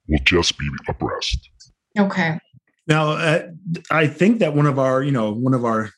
Will 0.07 0.19
just 0.25 0.57
be 0.57 0.67
a 0.87 0.93
breast. 0.93 1.49
Okay. 1.97 2.39
Now, 2.87 3.11
uh, 3.11 3.47
I 3.91 4.07
think 4.07 4.39
that 4.39 4.55
one 4.55 4.65
of 4.65 4.79
our, 4.79 5.03
you 5.03 5.11
know, 5.11 5.31
one 5.31 5.53
of 5.53 5.63
our 5.63 5.91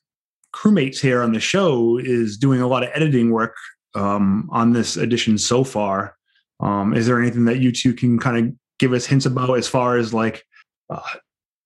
crewmates 0.53 0.99
here 0.99 1.23
on 1.23 1.33
the 1.33 1.39
show 1.39 1.97
is 1.97 2.37
doing 2.37 2.61
a 2.61 2.67
lot 2.67 2.83
of 2.83 2.89
editing 2.93 3.31
work 3.31 3.55
um, 3.95 4.49
on 4.51 4.73
this 4.73 4.97
edition 4.97 5.37
so 5.37 5.63
far. 5.63 6.15
Um, 6.59 6.93
is 6.93 7.07
there 7.07 7.21
anything 7.21 7.45
that 7.45 7.59
you 7.59 7.71
two 7.71 7.93
can 7.93 8.19
kind 8.19 8.37
of 8.37 8.55
give 8.79 8.93
us 8.93 9.05
hints 9.05 9.25
about 9.25 9.57
as 9.57 9.67
far 9.67 9.97
as 9.97 10.13
like 10.13 10.45
uh, 10.89 11.01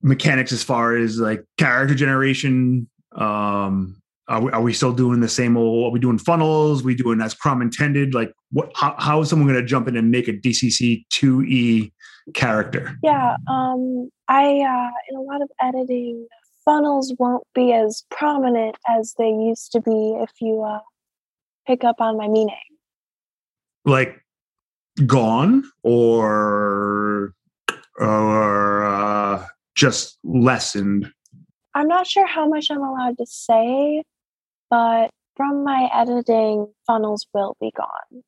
mechanics, 0.02 0.52
as 0.52 0.64
far 0.64 0.96
as 0.96 1.20
like 1.20 1.44
character 1.58 1.96
generation? 1.96 2.90
Um, 3.16 4.02
are 4.28 4.42
we, 4.42 4.52
are 4.52 4.62
we 4.62 4.74
still 4.74 4.92
doing 4.94 5.22
the 5.22 5.30
same 5.30 5.56
old? 5.56 5.86
Are 5.86 5.92
we 5.92 6.00
doing 6.00 6.18
funnels? 6.18 6.84
we 6.84 6.96
doing 6.96 7.22
as 7.22 7.34
Crom 7.34 7.62
intended? 7.62 8.14
Like, 8.14 8.34
what? 8.52 8.72
How, 8.76 8.96
how 8.98 9.22
is 9.22 9.30
someone 9.30 9.48
going 9.48 9.60
to 9.60 9.66
jump 9.66 9.88
in 9.88 9.96
and 9.96 10.12
make 10.12 10.28
a 10.28 10.34
DCC 10.34 11.06
two 11.10 11.44
E 11.44 11.94
character? 12.34 12.98
Yeah, 13.04 13.38
um, 13.48 14.10
I 14.28 14.44
uh, 14.44 14.92
in 15.10 15.16
a 15.16 15.22
lot 15.22 15.42
of 15.42 15.50
editing, 15.62 16.28
funnels 16.66 17.16
won't 17.18 17.44
be 17.56 17.72
as 17.72 18.04
prominent 18.12 18.76
as 18.90 19.16
they 19.18 19.30
used 19.30 19.72
to 19.72 19.82
be 19.82 20.18
if 20.22 20.32
you 20.42 20.62
uh, 20.62 20.80
pick 21.68 21.84
up 21.84 21.98
on 22.00 22.18
my 22.18 22.28
meaning. 22.28 22.56
Like 23.86 24.24
gone 25.06 25.64
or 25.84 27.34
or 28.00 28.86
uh, 28.86 29.46
just 29.76 30.18
lessened? 30.24 31.12
I'm 31.74 31.88
not 31.88 32.08
sure 32.08 32.26
how 32.26 32.48
much 32.48 32.72
I'm 32.72 32.82
allowed 32.82 33.18
to 33.20 33.26
say, 33.26 34.04
but 34.70 35.12
from 35.36 35.64
my 35.64 35.90
editing, 35.94 36.68
funnels 36.88 37.28
will 37.34 37.56
be 37.62 37.72
gone. 37.78 38.24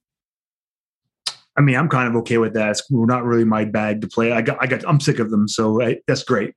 I 1.58 1.62
mean, 1.62 1.76
I'm 1.76 1.90
kind 1.90 2.08
of 2.08 2.16
okay 2.22 2.38
with 2.38 2.54
that. 2.54 2.70
It's 2.70 2.84
not 2.92 3.24
really 3.26 3.44
my 3.44 3.66
bag 3.66 4.02
to 4.02 4.08
play. 4.08 4.32
I 4.32 4.42
got, 4.42 4.58
I 4.62 4.68
got, 4.68 4.88
I'm 4.88 5.00
sick 5.00 5.20
of 5.20 5.32
them, 5.32 5.48
so 5.48 5.82
I, 5.82 5.98
that's 6.08 6.24
great. 6.24 6.54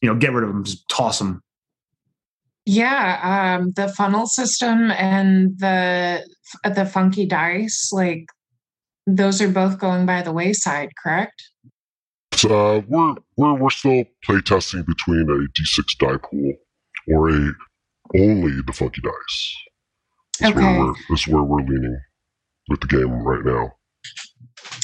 You 0.00 0.08
know, 0.08 0.14
get 0.14 0.32
rid 0.32 0.44
of 0.44 0.50
them, 0.50 0.64
just 0.64 0.86
toss 0.88 1.18
them. 1.18 1.42
Yeah, 2.64 3.58
um, 3.58 3.72
the 3.72 3.88
funnel 3.88 4.26
system 4.26 4.92
and 4.92 5.58
the 5.58 6.24
the 6.64 6.86
funky 6.86 7.26
dice, 7.26 7.90
like 7.92 8.26
those 9.06 9.42
are 9.42 9.48
both 9.48 9.78
going 9.78 10.06
by 10.06 10.22
the 10.22 10.32
wayside, 10.32 10.90
correct? 11.02 11.42
Uh, 12.44 12.82
we're 12.86 13.14
we're 13.36 13.54
we're 13.54 13.70
still 13.70 14.04
playtesting 14.26 14.86
between 14.86 15.22
a 15.22 15.60
D6 15.60 15.98
die 15.98 16.18
pool 16.22 16.54
or 17.08 17.30
a 17.30 17.52
only 18.14 18.52
the 18.64 18.72
funky 18.72 19.00
dice. 19.00 19.56
That's 20.38 20.56
okay. 20.56 20.64
Where 20.64 20.86
we're, 20.86 20.94
that's 21.08 21.26
where 21.26 21.42
we're 21.42 21.62
leaning 21.62 22.00
with 22.68 22.80
the 22.80 22.86
game 22.86 23.10
right 23.22 23.44
now. 23.44 23.72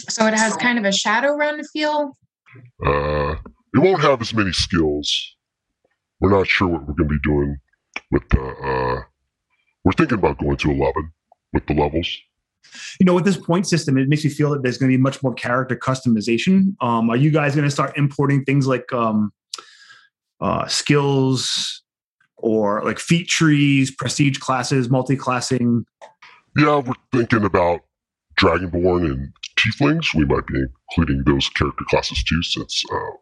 So 0.08 0.26
it 0.26 0.34
has 0.34 0.56
kind 0.56 0.78
of 0.78 0.84
a 0.84 0.88
Shadowrun 0.88 1.64
feel. 1.72 2.16
Uh, 2.84 3.34
it 3.74 3.78
won't 3.78 4.02
have 4.02 4.20
as 4.20 4.34
many 4.34 4.52
skills. 4.52 5.36
We're 6.20 6.30
not 6.30 6.48
sure 6.48 6.66
what 6.66 6.80
we're 6.80 6.94
going 6.94 7.08
to 7.08 7.14
be 7.14 7.20
doing 7.22 7.58
with 8.10 8.28
the. 8.30 8.40
Uh, 8.40 9.02
we're 9.84 9.92
thinking 9.92 10.18
about 10.18 10.38
going 10.38 10.56
to 10.58 10.70
eleven 10.70 11.12
with 11.52 11.66
the 11.66 11.74
levels. 11.74 12.08
You 13.00 13.06
know, 13.06 13.14
with 13.14 13.24
this 13.24 13.36
point 13.36 13.66
system, 13.66 13.96
it 13.96 14.08
makes 14.08 14.24
me 14.24 14.30
feel 14.30 14.50
that 14.50 14.62
there's 14.62 14.76
going 14.76 14.90
to 14.90 14.96
be 14.96 15.00
much 15.00 15.22
more 15.22 15.32
character 15.32 15.76
customization. 15.76 16.74
Um, 16.80 17.08
are 17.08 17.16
you 17.16 17.30
guys 17.30 17.54
going 17.54 17.66
to 17.66 17.70
start 17.70 17.96
importing 17.96 18.44
things 18.44 18.66
like 18.66 18.92
um, 18.92 19.32
uh, 20.40 20.66
skills 20.66 21.82
or 22.36 22.82
like 22.84 22.98
feat 22.98 23.28
trees, 23.28 23.90
prestige 23.90 24.38
classes, 24.38 24.90
multi-classing? 24.90 25.86
Yeah, 26.56 26.78
we're 26.80 26.94
thinking 27.12 27.44
about 27.44 27.80
Dragonborn 28.38 29.10
and 29.10 29.32
Tieflings. 29.56 30.14
We 30.14 30.24
might 30.24 30.46
be 30.46 30.62
including 30.90 31.22
those 31.24 31.48
character 31.50 31.84
classes 31.88 32.22
too, 32.22 32.42
since. 32.42 32.84
Uh, 32.92 33.16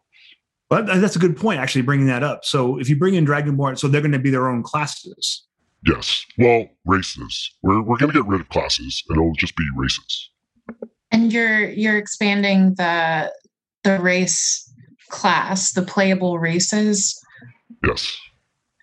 well, 0.69 0.83
that's 0.83 1.15
a 1.15 1.19
good 1.19 1.37
point, 1.37 1.59
actually, 1.59 1.83
bringing 1.83 2.07
that 2.07 2.23
up. 2.23 2.43
So 2.43 2.77
if 2.77 2.89
you 2.89 2.97
bring 2.97 3.15
in 3.15 3.25
Dragonborn, 3.25 3.77
so 3.77 3.87
they're 3.87 4.01
going 4.01 4.11
to 4.11 4.19
be 4.19 4.29
their 4.29 4.49
own 4.49 4.63
classes. 4.63 5.43
Yes. 5.85 6.25
Well, 6.37 6.67
races. 6.85 7.51
We're 7.61 7.81
we're 7.81 7.97
going 7.97 8.11
to 8.11 8.21
get 8.21 8.27
rid 8.27 8.41
of 8.41 8.49
classes, 8.49 9.03
and 9.07 9.17
it'll 9.17 9.33
just 9.33 9.55
be 9.55 9.65
races. 9.75 10.29
And 11.11 11.31
you're 11.31 11.69
you're 11.69 11.97
expanding 11.97 12.75
the 12.75 13.31
the 13.83 13.99
race 13.99 14.69
class, 15.09 15.71
the 15.71 15.83
playable 15.83 16.39
races. 16.39 17.17
Yes. 17.85 18.17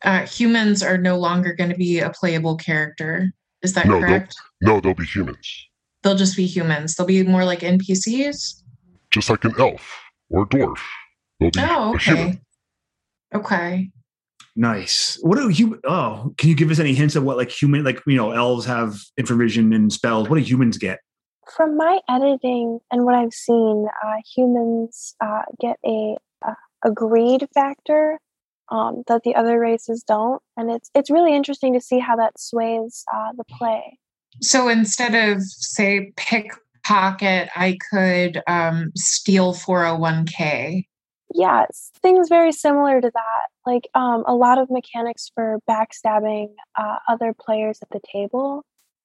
Uh, 0.03 0.27
humans 0.27 0.83
are 0.83 0.99
no 0.99 1.19
longer 1.19 1.55
going 1.55 1.71
to 1.71 1.77
be 1.77 1.99
a 1.99 2.11
playable 2.11 2.57
character. 2.57 3.33
Is 3.63 3.73
that 3.75 3.87
no, 3.87 4.01
correct? 4.01 4.37
They'll, 4.61 4.75
no, 4.75 4.81
they'll 4.81 4.95
be 4.95 5.05
humans. 5.05 5.69
They'll 6.03 6.17
just 6.17 6.37
be 6.37 6.47
humans. 6.47 6.95
They'll 6.95 7.07
be 7.07 7.23
more 7.23 7.45
like 7.45 7.61
NPCs. 7.61 8.63
Just 9.11 9.31
like 9.31 9.45
an 9.45 9.55
elf 9.59 10.01
or 10.31 10.43
a 10.43 10.47
dwarf. 10.47 10.79
They'll 11.53 11.65
be 11.65 11.71
oh, 11.71 11.95
okay. 11.95 12.13
okay. 12.13 12.41
Okay. 13.35 13.91
Nice. 14.57 15.19
What 15.23 15.37
do 15.37 15.49
you? 15.49 15.81
Oh, 15.85 16.33
can 16.39 16.49
you 16.49 16.55
give 16.55 16.71
us 16.71 16.79
any 16.79 16.95
hints 16.95 17.17
of 17.17 17.25
what 17.25 17.37
like 17.37 17.51
human, 17.51 17.83
like 17.83 18.01
you 18.07 18.17
know, 18.17 18.31
elves 18.31 18.65
have 18.67 19.01
information 19.19 19.73
and 19.73 19.93
spells? 19.93 20.29
What 20.29 20.37
do 20.37 20.43
humans 20.43 20.79
get? 20.79 21.01
From 21.57 21.77
my 21.77 21.99
editing 22.09 22.79
and 22.91 23.05
what 23.05 23.15
I've 23.15 23.33
seen, 23.33 23.87
uh, 24.05 24.17
humans 24.35 25.15
uh, 25.21 25.43
get 25.61 25.79
a, 25.85 26.17
a, 26.43 26.57
a 26.85 26.91
greed 26.93 27.49
factor 27.53 28.19
um, 28.71 29.03
that 29.09 29.23
the 29.25 29.35
other 29.35 29.59
races 29.59 30.05
don't, 30.07 30.41
and 30.57 30.71
it's 30.71 30.89
it's 30.95 31.11
really 31.11 31.35
interesting 31.35 31.75
to 31.75 31.81
see 31.81 31.99
how 31.99 32.15
that 32.17 32.39
sways 32.39 33.05
uh, 33.13 33.33
the 33.37 33.45
play. 33.45 33.99
So 34.41 34.69
instead 34.69 35.15
of 35.17 35.43
say 35.43 36.13
pickpocket, 36.17 37.49
I 37.57 37.77
could 37.91 38.41
um, 38.47 38.93
steal 38.95 39.53
four 39.53 39.85
hundred 39.85 39.99
one 39.99 40.27
k 40.27 40.87
yes 41.35 41.91
things 42.01 42.29
very 42.29 42.53
similar 42.53 43.01
to 43.01 43.11
that. 43.13 43.47
Like 43.67 43.89
um, 43.95 44.25
a 44.27 44.35
lot 44.35 44.59
of 44.59 44.71
mechanics 44.71 45.31
for 45.35 45.59
backstabbing 45.69 46.49
uh, 46.79 46.97
other 47.09 47.35
players 47.39 47.81
at 47.83 47.91
the 47.91 48.01
table 48.11 48.65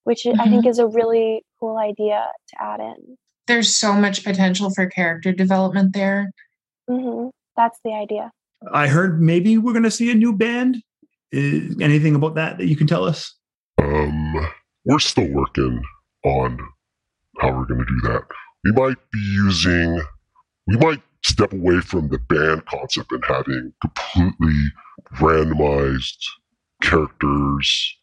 which 0.09 0.23
mm-hmm. 0.23 0.41
i 0.41 0.49
think 0.49 0.65
is 0.65 0.79
a 0.79 0.87
really 0.87 1.43
cool 1.59 1.77
idea 1.77 2.27
to 2.47 2.63
add 2.63 2.79
in. 2.79 3.17
There's 3.47 3.73
so 3.73 3.93
much 3.93 4.23
potential 4.23 4.69
for 4.69 4.87
character 4.87 5.31
development 5.31 5.93
there. 5.93 6.31
Mm-hmm. 6.89 7.29
that's 7.55 7.79
the 7.85 7.93
idea. 7.93 8.31
I 8.73 8.87
heard 8.87 9.21
maybe 9.21 9.57
we're 9.57 9.73
going 9.73 9.83
to 9.83 9.91
see 9.91 10.09
a 10.11 10.15
new 10.15 10.33
band. 10.33 10.81
Is 11.31 11.75
anything 11.79 12.15
about 12.15 12.33
that 12.35 12.57
that 12.57 12.65
you 12.65 12.75
can 12.75 12.87
tell 12.87 13.03
us? 13.05 13.35
Um 13.81 14.49
we're 14.85 14.99
still 14.99 15.29
working 15.31 15.83
on 16.25 16.57
how 17.39 17.51
we're 17.51 17.65
going 17.65 17.85
to 17.85 17.85
do 17.85 18.01
that. 18.09 18.23
We 18.63 18.71
might 18.71 18.97
be 19.11 19.19
using 19.19 20.01
we 20.67 20.77
might 20.77 21.01
step 21.23 21.53
away 21.53 21.79
from 21.81 22.09
the 22.09 22.17
band 22.17 22.65
concept 22.65 23.11
and 23.11 23.23
having 23.25 23.73
completely 23.81 24.55
randomized 25.15 26.23
characters 26.81 27.95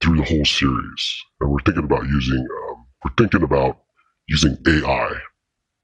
through 0.00 0.16
the 0.16 0.24
whole 0.24 0.44
series. 0.44 1.24
And 1.40 1.50
we're 1.50 1.60
thinking 1.64 1.84
about 1.84 2.06
using 2.06 2.46
um, 2.68 2.86
we're 3.04 3.14
thinking 3.16 3.42
about 3.42 3.78
using 4.28 4.56
AI 4.66 5.12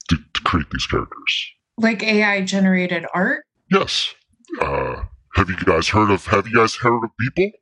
to, 0.08 0.16
to, 0.16 0.40
create 0.42 0.66
these 0.70 0.86
characters. 0.86 1.46
Like 1.78 2.02
AI 2.02 2.42
generated 2.42 3.06
art. 3.14 3.44
Yes. 3.70 4.14
Uh, 4.60 5.04
have 5.34 5.48
you 5.48 5.56
guys 5.64 5.88
heard 5.88 6.10
of 6.10 6.26
Have 6.26 6.46
you 6.46 6.56
guys 6.56 6.74
heard 6.76 7.02
of 7.02 7.10
Beeple? 7.20 7.52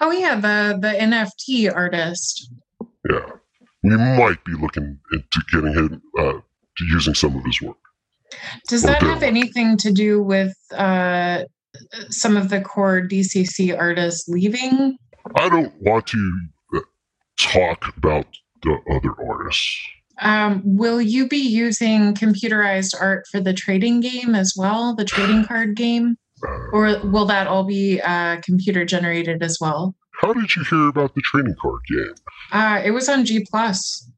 Oh 0.00 0.10
yeah, 0.10 0.34
the 0.36 0.78
the 0.80 0.88
NFT 0.88 1.74
artist. 1.74 2.50
Yeah, 3.10 3.26
we 3.82 3.96
might 3.96 4.42
be 4.44 4.52
looking 4.52 4.98
into 5.12 5.40
getting 5.52 5.74
him 5.74 6.02
uh, 6.18 6.32
to 6.32 6.84
using 6.86 7.14
some 7.14 7.36
of 7.36 7.44
his 7.44 7.60
work. 7.60 7.76
Does 8.68 8.82
that 8.82 9.02
have 9.02 9.22
anything 9.22 9.76
to 9.78 9.92
do 9.92 10.22
with 10.22 10.54
uh, 10.74 11.44
some 12.10 12.36
of 12.36 12.48
the 12.48 12.60
core 12.60 13.00
DCC 13.00 13.76
artists 13.78 14.28
leaving? 14.28 14.98
I 15.36 15.48
don't 15.48 15.74
want 15.80 16.06
to 16.08 16.40
uh, 16.74 16.80
talk 17.38 17.96
about 17.96 18.26
the 18.62 18.78
other 18.90 19.14
artists. 19.28 19.78
Um, 20.20 20.62
will 20.64 21.00
you 21.00 21.28
be 21.28 21.36
using 21.36 22.14
computerized 22.14 22.94
art 23.00 23.24
for 23.30 23.40
the 23.40 23.52
trading 23.52 24.00
game 24.00 24.34
as 24.34 24.54
well, 24.56 24.94
the 24.94 25.04
trading 25.04 25.44
card 25.44 25.76
game? 25.76 26.16
Uh, 26.46 26.56
or 26.72 27.00
will 27.04 27.24
that 27.26 27.46
all 27.46 27.64
be 27.64 28.00
uh, 28.00 28.40
computer 28.42 28.84
generated 28.84 29.42
as 29.42 29.58
well? 29.60 29.94
How 30.20 30.32
did 30.32 30.54
you 30.56 30.64
hear 30.64 30.88
about 30.88 31.14
the 31.14 31.20
trading 31.22 31.54
card 31.60 31.80
game? 31.88 32.14
Uh, 32.50 32.82
it 32.84 32.90
was 32.90 33.08
on 33.08 33.24
G 33.24 33.46
Plus. 33.48 34.10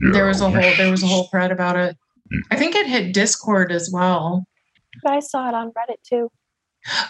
Yeah, 0.00 0.12
there 0.12 0.26
was 0.26 0.40
a 0.40 0.50
whole 0.50 0.60
there 0.76 0.90
was 0.90 1.02
a 1.02 1.06
whole 1.06 1.24
thread 1.28 1.50
about 1.50 1.76
it. 1.76 1.96
I 2.50 2.56
think 2.56 2.74
it 2.74 2.86
hit 2.86 3.12
Discord 3.12 3.72
as 3.72 3.90
well. 3.92 4.44
I 5.06 5.20
saw 5.20 5.48
it 5.48 5.54
on 5.54 5.68
Reddit 5.68 6.02
too. 6.04 6.30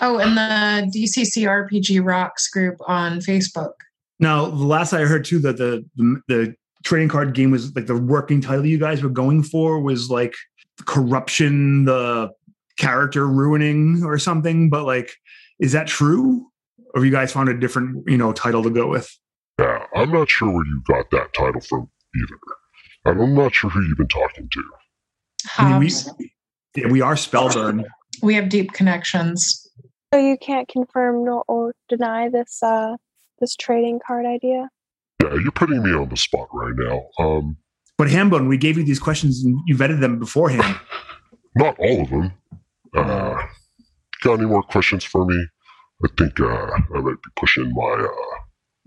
Oh, 0.00 0.18
and 0.18 0.36
the 0.36 0.98
DCC 0.98 1.46
RPG 1.46 2.04
Rocks 2.04 2.48
group 2.48 2.76
on 2.86 3.20
Facebook. 3.20 3.72
Now, 4.18 4.46
the 4.46 4.64
last 4.64 4.92
I 4.92 5.02
heard 5.02 5.24
too 5.24 5.38
that 5.40 5.56
the, 5.56 5.84
the 5.96 6.20
the 6.28 6.54
trading 6.84 7.08
card 7.08 7.34
game 7.34 7.50
was 7.50 7.74
like 7.74 7.86
the 7.86 7.96
working 7.96 8.40
title 8.40 8.66
you 8.66 8.78
guys 8.78 9.02
were 9.02 9.10
going 9.10 9.42
for 9.42 9.80
was 9.80 10.10
like 10.10 10.34
corruption, 10.86 11.84
the 11.84 12.30
character 12.78 13.26
ruining 13.26 14.02
or 14.04 14.18
something. 14.18 14.70
But 14.70 14.84
like, 14.84 15.12
is 15.58 15.72
that 15.72 15.86
true? 15.86 16.46
Or 16.94 17.04
you 17.04 17.12
guys 17.12 17.32
found 17.32 17.48
a 17.48 17.58
different, 17.58 18.08
you 18.08 18.16
know, 18.16 18.32
title 18.32 18.62
to 18.64 18.70
go 18.70 18.88
with? 18.88 19.08
Yeah, 19.58 19.84
I'm 19.94 20.10
not 20.10 20.28
sure 20.28 20.50
where 20.50 20.66
you 20.66 20.82
got 20.86 21.10
that 21.12 21.32
title 21.34 21.60
from 21.60 21.88
either. 22.16 22.38
And 23.04 23.22
I'm 23.22 23.34
not 23.34 23.54
sure 23.54 23.70
who 23.70 23.80
you've 23.82 23.98
been 23.98 24.08
talking 24.08 24.48
to. 24.52 24.64
I 25.58 25.78
mean, 25.78 25.78
we, 25.78 26.32
yeah, 26.76 26.88
we 26.88 27.00
are 27.00 27.16
spellbound. 27.16 27.86
We 28.22 28.34
have 28.34 28.48
deep 28.48 28.72
connections. 28.72 29.66
So 30.12 30.20
you 30.20 30.36
can't 30.38 30.68
confirm 30.68 31.24
nor 31.24 31.44
or 31.48 31.74
deny 31.88 32.28
this 32.28 32.62
uh, 32.62 32.96
this 33.38 33.54
trading 33.56 34.00
card 34.06 34.26
idea. 34.26 34.68
Yeah, 35.22 35.34
you're 35.34 35.52
putting 35.52 35.82
me 35.82 35.92
on 35.92 36.08
the 36.08 36.16
spot 36.16 36.48
right 36.52 36.74
now. 36.76 37.02
Um, 37.18 37.56
but 37.96 38.08
Hambone, 38.08 38.48
we 38.48 38.56
gave 38.56 38.78
you 38.78 38.84
these 38.84 38.98
questions 38.98 39.44
and 39.44 39.58
you 39.66 39.76
vetted 39.76 40.00
them 40.00 40.18
beforehand. 40.18 40.78
Not 41.56 41.78
all 41.78 42.02
of 42.02 42.10
them. 42.10 42.32
Uh, 42.96 43.42
got 44.22 44.38
any 44.38 44.46
more 44.46 44.62
questions 44.62 45.04
for 45.04 45.26
me? 45.26 45.46
I 46.04 46.08
think 46.16 46.40
uh, 46.40 46.46
I 46.46 47.00
might 47.00 47.22
be 47.22 47.30
pushing 47.36 47.72
my. 47.74 47.82
Uh, 47.82 48.38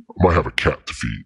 I 0.10 0.26
might 0.26 0.34
have 0.34 0.48
a 0.48 0.52
cat 0.52 0.86
to 0.88 0.94
feed. 0.94 1.24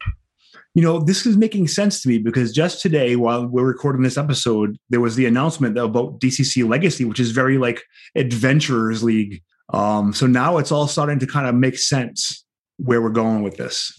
You 0.77 0.83
know, 0.83 0.99
this 0.99 1.25
is 1.25 1.37
making 1.37 1.69
sense 1.69 2.03
to 2.03 2.07
me 2.07 2.19
because 2.19 2.51
just 2.51 2.83
today, 2.83 3.15
while 3.15 3.47
we're 3.47 3.65
recording 3.65 4.03
this 4.03 4.15
episode, 4.15 4.77
there 4.91 5.01
was 5.01 5.15
the 5.15 5.25
announcement 5.25 5.75
about 5.75 6.19
DCC 6.19 6.69
Legacy, 6.69 7.03
which 7.03 7.19
is 7.19 7.31
very 7.31 7.57
like 7.57 7.81
Adventurers 8.15 9.01
League. 9.01 9.41
Um, 9.73 10.13
so 10.13 10.27
now 10.27 10.59
it's 10.59 10.71
all 10.71 10.87
starting 10.87 11.17
to 11.17 11.25
kind 11.25 11.47
of 11.47 11.55
make 11.55 11.79
sense 11.79 12.45
where 12.77 13.01
we're 13.01 13.09
going 13.09 13.41
with 13.41 13.57
this. 13.57 13.91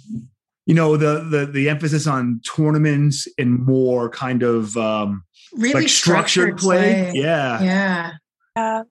You 0.67 0.75
know, 0.75 0.97
the 0.97 1.19
the 1.29 1.47
the 1.47 1.69
emphasis 1.69 2.07
on 2.07 2.41
tournaments 2.55 3.27
and 3.37 3.59
more 3.59 4.09
kind 4.09 4.45
of 4.45 4.77
um, 4.77 5.25
really 5.57 5.81
like 5.81 5.89
structured, 5.89 6.29
structured 6.31 6.59
play. 6.59 7.11
play. 7.11 7.21
Yeah, 7.21 7.61
Yeah. 7.61 8.13
Yeah. 8.55 8.83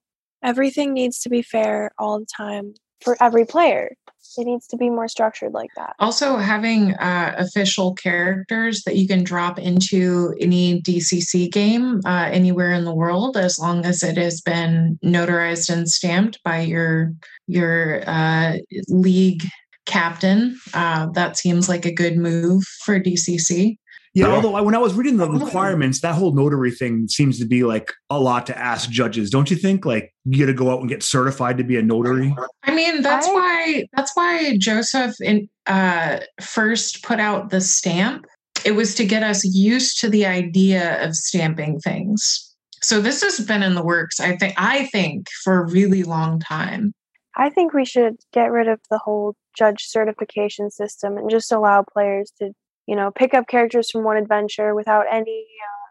Everything 0.44 0.94
needs 0.94 1.20
to 1.22 1.30
be 1.30 1.42
fair 1.42 1.92
all 1.98 2.20
the 2.20 2.28
time 2.36 2.74
for 3.00 3.16
every 3.24 3.46
player. 3.46 3.96
It 4.38 4.46
needs 4.46 4.68
to 4.68 4.78
be 4.78 4.90
more 4.90 5.08
structured 5.08 5.54
like 5.54 5.72
that. 5.76 5.96
Also, 6.00 6.38
having 6.38 6.94
uh, 6.96 7.36
official 7.38 7.94
characters 7.96 8.84
that 8.84 8.96
you 8.96 9.08
can 9.08 9.24
drop 9.24 9.60
into 9.60 10.34
any 10.40 10.82
DCC 10.82 11.52
game 11.52 12.02
uh, 12.06 12.30
anywhere 12.32 12.72
in 12.72 12.86
the 12.86 12.94
world, 12.94 13.38
as 13.38 13.60
long 13.60 13.86
as 13.86 14.04
it 14.04 14.18
has 14.18 14.42
been 14.42 15.00
notarized 15.04 15.70
and 15.70 15.90
stamped 15.90 16.42
by 16.44 16.62
your 16.62 17.14
your 17.48 18.04
uh, 18.08 18.58
league 18.90 19.44
captain. 19.86 20.60
Uh, 20.74 21.08
that 21.14 21.38
seems 21.38 21.68
like 21.68 21.86
a 21.86 21.94
good 21.94 22.18
move 22.18 22.64
for 22.84 23.00
DCC. 23.00 23.78
Yeah, 24.18 24.30
Yeah. 24.30 24.34
although 24.36 24.56
I, 24.56 24.62
when 24.62 24.74
I 24.74 24.80
was 24.80 24.96
reading 24.96 25.18
the 25.18 25.30
requirements, 25.30 26.02
that 26.02 26.16
whole 26.16 26.34
notary 26.34 26.72
thing 26.72 27.08
seems 27.08 27.38
to 27.38 27.46
be 27.46 27.64
like 27.64 27.94
a 28.10 28.20
lot 28.20 28.48
to 28.48 28.58
ask 28.58 28.90
judges, 28.90 29.30
don't 29.30 29.52
you 29.52 29.56
think? 29.56 29.86
Like 29.86 30.12
you 30.26 30.40
got 30.44 30.48
to 30.48 30.54
go 30.58 30.72
out 30.72 30.80
and 30.80 30.90
get 30.90 31.04
certified 31.04 31.60
to 31.60 31.64
be 31.64 31.78
a 31.78 31.84
notary. 31.84 32.36
I 32.64 32.74
mean, 32.74 33.04
that's 33.04 33.28
I- 33.28 33.34
why 33.34 33.86
that's 33.94 34.16
why 34.16 34.58
Joseph 34.58 35.14
in, 35.22 35.48
uh, 35.68 36.22
first 36.42 37.04
put 37.04 37.20
out 37.20 37.52
the 37.52 37.62
stamp. 37.62 38.26
It 38.66 38.72
was 38.72 38.96
to 38.96 39.06
get 39.06 39.22
us 39.22 39.46
used 39.46 40.00
to 40.00 40.10
the 40.10 40.26
idea 40.26 41.04
of 41.06 41.16
stamping 41.16 41.80
things. 41.80 42.44
So 42.82 43.00
this 43.02 43.22
has 43.22 43.40
been 43.46 43.62
in 43.62 43.76
the 43.76 43.84
works. 43.84 44.20
I 44.20 44.36
think 44.36 44.56
I 44.58 44.86
think 44.88 45.28
for 45.44 45.62
a 45.62 45.68
really 45.70 46.02
long 46.04 46.40
time. 46.40 46.92
I 47.36 47.52
think 47.52 47.72
we 47.74 47.86
should 47.86 48.16
get 48.34 48.52
rid 48.52 48.68
of 48.68 48.80
the 48.90 48.98
whole 48.98 49.36
judge 49.56 49.84
certification 49.86 50.72
system 50.72 51.18
and 51.18 51.30
just 51.30 51.52
allow 51.52 51.84
players 51.84 52.32
to, 52.40 52.52
you 52.88 52.96
know, 52.96 53.12
pick 53.12 53.34
up 53.34 53.48
characters 53.48 53.92
from 53.92 54.04
one 54.04 54.18
adventure 54.18 54.74
without 54.74 55.06
any 55.12 55.46
uh, 55.64 55.88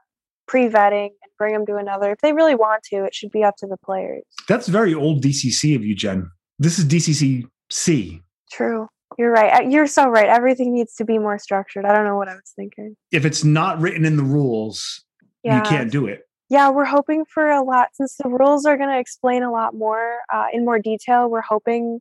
pre-vetting 0.48 1.06
and 1.08 1.32
bring 1.38 1.52
them 1.52 1.66
to 1.66 1.76
another. 1.76 2.12
If 2.12 2.18
they 2.20 2.32
really 2.32 2.54
want 2.54 2.82
to, 2.84 3.04
it 3.04 3.14
should 3.14 3.30
be 3.30 3.44
up 3.44 3.56
to 3.58 3.66
the 3.66 3.76
players. 3.84 4.22
That's 4.48 4.68
very 4.68 4.94
old 4.94 5.22
DCC 5.22 5.76
of 5.76 5.84
you, 5.84 5.94
Jen. 5.94 6.30
This 6.58 6.78
is 6.78 6.84
DCC 6.86 7.44
C. 7.70 8.22
True. 8.50 8.88
You're 9.18 9.30
right. 9.30 9.60
Uh, 9.60 9.68
You're 9.68 9.86
so 9.86 10.08
right. 10.08 10.28
Everything 10.28 10.74
needs 10.74 10.94
to 10.96 11.04
be 11.04 11.18
more 11.18 11.38
structured. 11.38 11.84
I 11.84 11.94
don't 11.94 12.04
know 12.04 12.16
what 12.16 12.28
I 12.28 12.34
was 12.34 12.52
thinking. 12.56 12.96
If 13.12 13.24
it's 13.24 13.44
not 13.44 13.80
written 13.80 14.04
in 14.04 14.16
the 14.16 14.22
rules, 14.22 15.04
Yeah. 15.42 15.56
you 15.58 15.62
can't 15.62 15.90
do 15.90 16.06
it. 16.06 16.22
Yeah, 16.48 16.70
we're 16.70 16.84
hoping 16.84 17.24
for 17.24 17.50
a 17.50 17.62
lot 17.62 17.88
since 17.94 18.16
the 18.16 18.28
rules 18.28 18.66
are 18.66 18.76
going 18.76 18.88
to 18.90 18.98
explain 18.98 19.42
a 19.42 19.50
lot 19.50 19.74
more 19.74 20.18
uh, 20.32 20.46
in 20.52 20.64
more 20.64 20.78
detail. 20.78 21.28
We're 21.28 21.40
hoping 21.40 22.00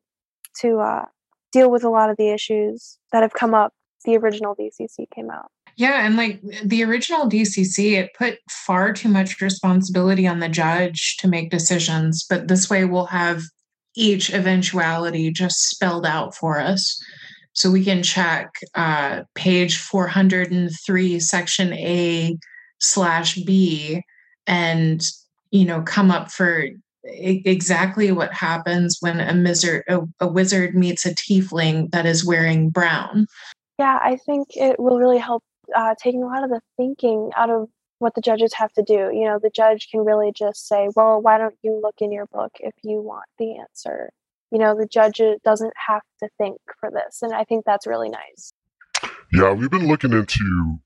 to 0.62 0.80
uh, 0.80 1.06
deal 1.52 1.72
with 1.72 1.84
a 1.84 1.90
lot 1.90 2.10
of 2.10 2.18
the 2.18 2.30
issues 2.30 2.98
that 3.12 3.24
have 3.24 3.34
come 3.34 3.54
up. 3.56 3.74
The 4.06 4.18
original 4.18 4.56
DCC 4.56 5.10
came 5.14 5.30
out. 5.30 5.52
Yeah, 5.78 6.06
and 6.06 6.16
like 6.16 6.42
the 6.64 6.84
original 6.84 7.28
DCC, 7.28 7.94
it 7.94 8.14
put 8.18 8.38
far 8.50 8.94
too 8.94 9.10
much 9.10 9.42
responsibility 9.42 10.26
on 10.26 10.40
the 10.40 10.48
judge 10.48 11.18
to 11.18 11.28
make 11.28 11.52
decisions. 11.52 12.26
But 12.30 12.48
this 12.48 12.70
way, 12.70 12.86
we'll 12.86 13.08
have 13.08 13.42
each 13.96 14.34
eventuality 14.34 15.32
just 15.32 15.68
spelled 15.68 16.06
out 16.06 16.36
for 16.36 16.60
us. 16.60 17.02
So 17.54 17.72
we 17.72 17.84
can 17.84 18.04
check 18.04 18.54
uh, 18.76 19.24
page 19.34 19.78
403, 19.78 21.20
section 21.20 21.74
A 21.74 22.38
slash 22.80 23.36
B, 23.36 24.02
and 24.48 25.02
you 25.52 25.66
know 25.66 25.82
come 25.82 26.12
up 26.12 26.32
for 26.32 26.66
exactly 27.04 28.12
what 28.12 28.34
happens 28.34 28.98
when 29.00 29.20
a 29.20 29.42
wizard 29.42 29.84
a, 29.88 30.02
a 30.20 30.28
wizard 30.28 30.76
meets 30.76 31.06
a 31.06 31.14
tiefling 31.16 31.92
that 31.92 32.06
is 32.06 32.26
wearing 32.26 32.70
brown. 32.70 33.28
Yeah, 33.80 34.00
I 34.02 34.18
think 34.18 34.50
it 34.56 34.80
will 34.80 34.98
really 34.98 35.18
help 35.18 35.44
uh, 35.76 35.96
taking 36.02 36.24
a 36.24 36.28
lot 36.28 36.44
of 36.44 36.50
the 36.50 36.62
thinking 36.78 37.32
out 37.36 37.50
of 37.50 37.70
what 38.00 38.16
the 38.16 38.22
judges 38.22 38.54
have 38.54 38.72
to 38.74 38.84
do. 38.84 39.12
You 39.14 39.26
know, 39.26 39.40
the 39.42 39.50
judge 39.50 39.90
can 39.90 40.02
really 40.02 40.32
just 40.34 40.68
say, 40.68 40.90
well, 40.96 41.22
why 41.22 41.38
don't 41.38 41.56
you 41.62 41.80
look 41.82 41.96
in 42.00 42.12
your 42.12 42.28
book 42.28 42.52
if 42.60 42.74
you 42.84 43.02
want 43.02 43.26
the 43.38 43.58
answer? 43.58 44.12
You 44.52 44.60
know, 44.60 44.76
the 44.76 44.88
judge 44.88 45.20
uh, 45.20 45.36
doesn't 45.44 45.74
have 45.88 46.04
to 46.22 46.30
think 46.38 46.58
for 46.80 46.92
this. 46.92 47.22
And 47.22 47.34
I 47.34 47.44
think 47.44 47.66
that's 47.66 47.88
really 47.88 48.10
nice. 48.10 48.54
Yeah, 49.34 49.52
we've 49.54 49.72
been 49.72 49.88
looking 49.88 50.14
into 50.14 50.80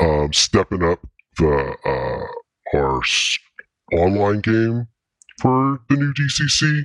um, 0.00 0.32
stepping 0.32 0.82
up 0.82 1.00
the 1.38 1.76
uh, 1.84 2.76
our 2.76 3.00
online 3.92 4.40
game 4.40 4.88
for 5.40 5.80
the 5.88 5.96
new 5.96 6.12
DCC. 6.12 6.84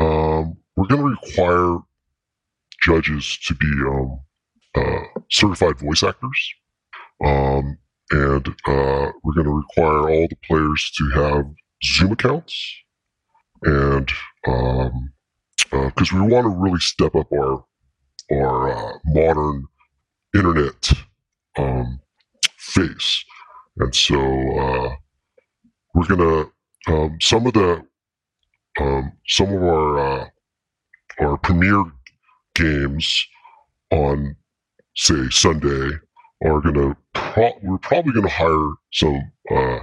Um, 0.00 0.56
we're 0.76 0.86
going 0.86 1.02
to 1.02 1.30
require 1.30 1.78
judges 2.82 3.38
to 3.46 3.54
be 3.54 3.66
um, 3.86 4.20
certified 5.30 5.78
voice 5.78 6.02
actors, 6.02 6.54
um, 7.24 7.78
and 8.10 8.48
uh, 8.66 9.12
we're 9.22 9.34
going 9.34 9.46
to 9.46 9.62
require 9.66 10.10
all 10.10 10.28
the 10.28 10.36
players 10.46 10.90
to 10.96 11.10
have 11.10 11.46
Zoom 11.84 12.12
accounts, 12.12 12.54
and 13.62 14.10
because 15.70 16.12
we 16.12 16.20
want 16.20 16.44
to 16.44 16.50
really 16.50 16.80
step 16.80 17.14
up 17.14 17.30
our 17.32 17.64
our 18.30 18.72
uh, 18.72 18.98
modern 19.06 19.66
internet 20.34 20.92
um, 21.58 22.00
face. 22.58 23.24
And 23.78 23.94
so 23.94 24.18
uh, 24.58 24.94
we're 25.94 26.06
gonna 26.06 26.46
um, 26.88 27.18
some 27.20 27.46
of 27.46 27.54
the 27.54 27.84
um, 28.80 29.12
some 29.26 29.52
of 29.52 29.62
our 29.62 29.98
uh, 29.98 30.28
our 31.20 31.36
premiere 31.38 31.84
games 32.54 33.26
on 33.90 34.36
say 34.96 35.28
Sunday 35.30 35.90
are 36.44 36.60
gonna 36.60 36.96
pro- 37.14 37.58
we're 37.62 37.78
probably 37.78 38.12
gonna 38.12 38.28
hire 38.28 38.72
some 38.92 39.32
uh, 39.50 39.78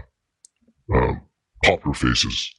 um, 0.93 1.22
popular 1.63 1.93
faces. 1.93 2.52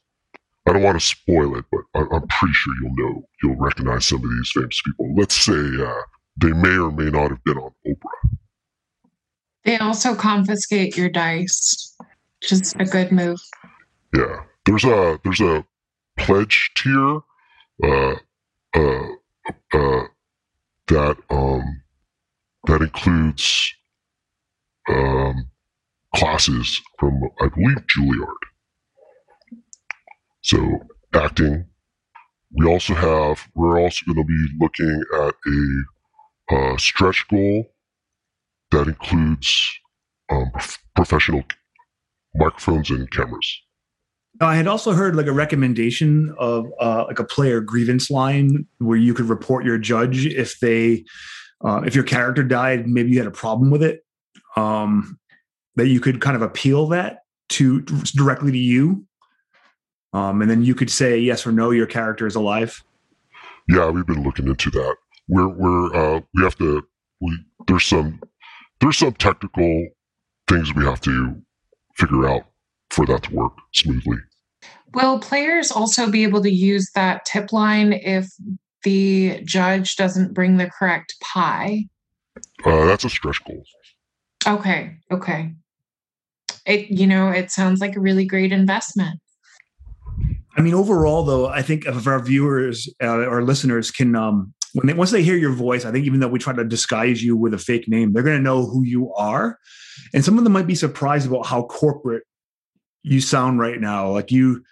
I 0.67 0.73
don't 0.73 0.83
want 0.83 0.99
to 0.99 1.05
spoil 1.05 1.57
it, 1.57 1.65
but 1.71 1.81
I- 1.95 2.15
I'm 2.15 2.27
pretty 2.27 2.53
sure 2.53 2.73
you'll 2.81 2.95
know 2.95 3.27
you'll 3.41 3.55
recognize 3.55 4.05
some 4.05 4.23
of 4.23 4.29
these 4.29 4.51
famous 4.53 4.81
people. 4.81 5.15
Let's 5.15 5.35
say 5.35 5.51
uh, 5.53 6.01
they 6.37 6.51
may 6.53 6.77
or 6.77 6.91
may 6.91 7.09
not 7.09 7.29
have 7.31 7.43
been 7.43 7.57
on 7.57 7.71
Oprah. 7.87 8.37
They 9.63 9.77
also 9.77 10.15
confiscate 10.15 10.97
your 10.97 11.09
dice. 11.09 11.95
Just 12.41 12.75
a 12.79 12.85
good 12.85 13.11
move. 13.11 13.39
Yeah, 14.15 14.43
there's 14.65 14.83
a 14.83 15.19
there's 15.23 15.41
a 15.41 15.63
pledge 16.17 16.71
tier 16.75 17.19
uh, 17.83 18.15
uh, 18.73 19.07
uh, 19.73 20.03
that 20.87 21.17
um, 21.29 21.81
that 22.67 22.81
includes 22.81 23.73
um, 24.89 25.49
classes 26.15 26.81
from 26.99 27.21
I 27.41 27.47
believe 27.47 27.85
Juilliard. 27.87 28.35
So 30.41 30.79
acting. 31.13 31.65
We 32.57 32.65
also 32.67 32.93
have. 32.93 33.47
We're 33.55 33.79
also 33.79 34.05
going 34.05 34.17
to 34.17 34.25
be 34.25 34.47
looking 34.59 35.03
at 35.15 35.33
a 35.47 36.73
uh, 36.73 36.77
stretch 36.77 37.25
goal 37.29 37.65
that 38.71 38.87
includes 38.87 39.71
um, 40.29 40.51
professional 40.95 41.43
microphones 42.35 42.89
and 42.89 43.09
cameras. 43.11 43.61
I 44.39 44.55
had 44.55 44.67
also 44.67 44.93
heard 44.93 45.15
like 45.15 45.27
a 45.27 45.33
recommendation 45.33 46.33
of 46.37 46.65
uh, 46.79 47.05
like 47.07 47.19
a 47.19 47.23
player 47.23 47.61
grievance 47.61 48.09
line 48.09 48.65
where 48.79 48.97
you 48.97 49.13
could 49.13 49.25
report 49.25 49.65
your 49.65 49.77
judge 49.77 50.25
if 50.25 50.59
they, 50.59 51.03
uh, 51.63 51.81
if 51.85 51.95
your 51.95 52.03
character 52.03 52.43
died, 52.43 52.87
maybe 52.87 53.11
you 53.11 53.17
had 53.17 53.27
a 53.27 53.31
problem 53.31 53.71
with 53.71 53.83
it, 53.83 54.03
um, 54.55 55.19
that 55.75 55.87
you 55.87 55.99
could 55.99 56.21
kind 56.21 56.35
of 56.35 56.41
appeal 56.41 56.87
that 56.87 57.23
to 57.49 57.81
directly 57.81 58.51
to 58.51 58.57
you, 58.57 59.05
um, 60.13 60.41
and 60.41 60.49
then 60.49 60.63
you 60.63 60.75
could 60.75 60.89
say 60.89 61.17
yes 61.17 61.45
or 61.45 61.51
no, 61.51 61.71
your 61.71 61.85
character 61.85 62.27
is 62.27 62.35
alive. 62.35 62.83
Yeah, 63.69 63.89
we've 63.89 64.05
been 64.05 64.23
looking 64.23 64.47
into 64.47 64.69
that. 64.71 64.95
We're 65.27 65.47
we're 65.47 65.95
uh, 65.95 66.21
we 66.33 66.43
have 66.43 66.57
to. 66.57 66.83
We 67.21 67.37
there's 67.67 67.85
some 67.85 68.19
there's 68.79 68.97
some 68.97 69.13
technical 69.13 69.87
things 70.49 70.73
we 70.73 70.83
have 70.83 71.01
to 71.01 71.35
figure 71.95 72.27
out 72.27 72.43
for 72.89 73.05
that 73.05 73.23
to 73.23 73.35
work 73.35 73.53
smoothly. 73.73 74.17
Will 74.93 75.19
players 75.19 75.71
also 75.71 76.09
be 76.09 76.23
able 76.23 76.41
to 76.41 76.51
use 76.51 76.91
that 76.95 77.23
tip 77.25 77.53
line 77.53 77.93
if 77.93 78.27
the 78.83 79.41
judge 79.43 79.95
doesn't 79.95 80.33
bring 80.33 80.57
the 80.57 80.69
correct 80.69 81.15
pie? 81.21 81.85
Uh, 82.65 82.85
that's 82.85 83.03
a 83.03 83.09
stretch 83.09 83.43
goal. 83.45 83.63
Okay. 84.47 84.97
Okay. 85.11 85.53
It 86.65 86.91
you 86.91 87.07
know 87.07 87.29
it 87.29 87.51
sounds 87.51 87.81
like 87.81 87.95
a 87.95 87.99
really 87.99 88.25
great 88.25 88.51
investment. 88.51 89.19
I 90.57 90.61
mean, 90.61 90.73
overall, 90.73 91.23
though, 91.23 91.47
I 91.47 91.61
think 91.61 91.85
if 91.85 92.05
our 92.07 92.21
viewers 92.21 92.89
uh, 93.01 93.25
or 93.25 93.41
listeners 93.43 93.89
can, 93.89 94.15
um, 94.15 94.53
when 94.73 94.87
they 94.87 94.93
once 94.93 95.11
they 95.11 95.23
hear 95.23 95.37
your 95.37 95.53
voice, 95.53 95.85
I 95.85 95.91
think 95.91 96.05
even 96.05 96.19
though 96.19 96.27
we 96.27 96.39
try 96.39 96.53
to 96.53 96.63
disguise 96.63 97.23
you 97.23 97.35
with 97.35 97.53
a 97.53 97.57
fake 97.57 97.87
name, 97.87 98.11
they're 98.11 98.23
going 98.23 98.37
to 98.37 98.43
know 98.43 98.65
who 98.65 98.83
you 98.83 99.13
are, 99.13 99.57
and 100.13 100.23
some 100.23 100.37
of 100.37 100.43
them 100.43 100.53
might 100.53 100.67
be 100.67 100.75
surprised 100.75 101.27
about 101.27 101.45
how 101.45 101.63
corporate 101.63 102.23
you 103.03 103.21
sound 103.21 103.59
right 103.59 103.79
now. 103.79 104.11
Like 104.11 104.31
you, 104.31 104.63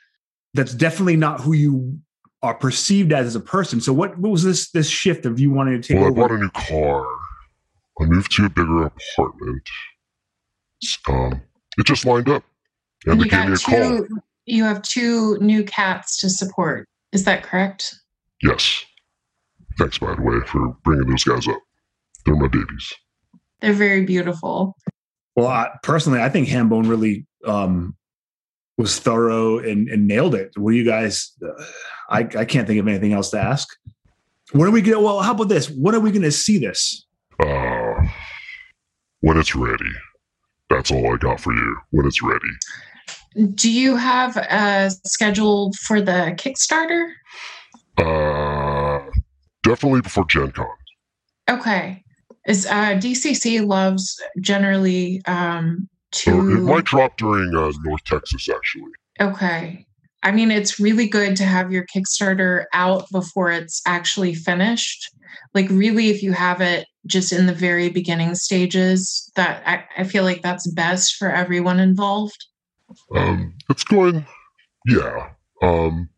that's 0.53 0.73
definitely 0.73 1.15
not 1.15 1.41
who 1.41 1.53
you 1.53 1.99
are 2.41 2.53
perceived 2.53 3.11
as 3.11 3.27
as 3.27 3.35
a 3.35 3.39
person. 3.39 3.81
So, 3.81 3.93
what, 3.93 4.17
what 4.17 4.31
was 4.31 4.43
this 4.43 4.71
this 4.71 4.89
shift 4.89 5.25
of 5.25 5.39
you 5.39 5.51
wanting 5.51 5.81
to 5.81 5.87
take? 5.87 5.97
Well, 6.01 6.11
over? 6.11 6.23
I 6.23 6.27
bought 6.27 6.31
a 6.31 6.37
new 6.39 6.49
car. 6.51 7.05
I 8.01 8.05
moved 8.05 8.31
to 8.33 8.45
a 8.45 8.49
bigger 8.49 8.83
apartment. 8.85 9.63
Um, 11.09 11.41
it 11.77 11.85
just 11.85 12.05
lined 12.05 12.29
up, 12.29 12.43
and, 13.05 13.13
And 13.13 13.21
they 13.21 13.25
you 13.25 13.31
gave 13.31 13.39
me 13.49 13.55
got 13.55 13.61
a 13.61 13.65
call. 13.65 14.07
two. 14.07 14.19
You 14.45 14.63
have 14.63 14.81
two 14.81 15.37
new 15.41 15.63
cats 15.63 16.17
to 16.19 16.29
support. 16.29 16.87
Is 17.11 17.25
that 17.25 17.43
correct? 17.43 17.95
Yes. 18.41 18.83
Thanks, 19.77 19.97
by 19.99 20.15
the 20.15 20.21
way, 20.21 20.39
for 20.47 20.75
bringing 20.83 21.07
those 21.09 21.23
guys 21.23 21.47
up. 21.47 21.59
They're 22.25 22.35
my 22.35 22.47
babies. 22.47 22.93
They're 23.61 23.73
very 23.73 24.05
beautiful. 24.05 24.75
Well, 25.35 25.47
I, 25.47 25.69
personally, 25.83 26.21
I 26.21 26.29
think 26.29 26.47
Hambone 26.47 26.89
really 26.89 27.25
um, 27.45 27.95
was 28.79 28.97
thorough 28.97 29.59
and, 29.59 29.89
and 29.89 30.07
nailed 30.07 30.33
it. 30.33 30.51
What 30.55 30.71
do 30.71 30.77
you 30.77 30.85
guys? 30.85 31.33
Uh, 31.45 31.63
I, 32.09 32.19
I 32.19 32.45
can't 32.45 32.65
think 32.65 32.79
of 32.79 32.87
anything 32.87 33.11
else 33.11 33.29
to 33.31 33.39
ask. 33.39 33.67
When 34.53 34.67
are 34.67 34.71
we 34.71 34.81
going? 34.81 35.03
Well, 35.03 35.19
how 35.19 35.33
about 35.33 35.49
this? 35.49 35.69
When 35.69 35.93
are 35.93 35.99
we 35.99 36.11
going 36.11 36.23
to 36.23 36.31
see 36.31 36.57
this? 36.57 37.05
Uh, 37.43 38.07
when 39.19 39.37
it's 39.37 39.53
ready. 39.53 39.91
That's 40.69 40.91
all 40.91 41.13
I 41.13 41.17
got 41.17 41.41
for 41.41 41.53
you. 41.53 41.77
When 41.91 42.07
it's 42.07 42.23
ready. 42.23 43.51
Do 43.53 43.69
you 43.69 43.97
have 43.97 44.37
a 44.37 44.89
schedule 45.05 45.73
for 45.85 45.99
the 46.01 46.33
Kickstarter? 46.37 47.11
Uh, 47.97 49.11
definitely 49.63 50.01
before 50.01 50.25
Gen 50.25 50.51
Con. 50.51 50.67
Okay. 51.49 52.01
Is 52.47 52.65
uh, 52.65 52.95
DCC 52.95 53.65
loves 53.67 54.19
generally 54.39 55.21
um, 55.25 55.89
So 56.11 56.31
it 56.31 56.41
to 56.41 56.61
might 56.61 56.85
drop 56.85 57.17
during 57.17 57.55
uh, 57.55 57.71
North 57.83 58.03
Texas, 58.03 58.49
actually. 58.49 58.91
Okay. 59.21 59.85
I 60.23 60.31
mean, 60.31 60.51
it's 60.51 60.79
really 60.79 61.07
good 61.07 61.35
to 61.37 61.43
have 61.43 61.71
your 61.71 61.85
Kickstarter 61.85 62.65
out 62.73 63.05
before 63.11 63.51
it's 63.51 63.81
actually 63.85 64.33
finished. 64.33 65.09
Like, 65.53 65.69
really, 65.69 66.09
if 66.09 66.21
you 66.21 66.33
have 66.33 66.61
it 66.61 66.87
just 67.05 67.31
in 67.31 67.45
the 67.45 67.53
very 67.53 67.89
beginning 67.89 68.35
stages, 68.35 69.31
that 69.35 69.63
I, 69.65 70.01
I 70.01 70.03
feel 70.03 70.23
like 70.23 70.41
that's 70.41 70.69
best 70.71 71.15
for 71.15 71.29
everyone 71.29 71.79
involved. 71.79 72.45
Um, 73.15 73.53
it's 73.69 73.83
going, 73.83 74.25
yeah. 74.87 75.29
Um, 75.61 76.09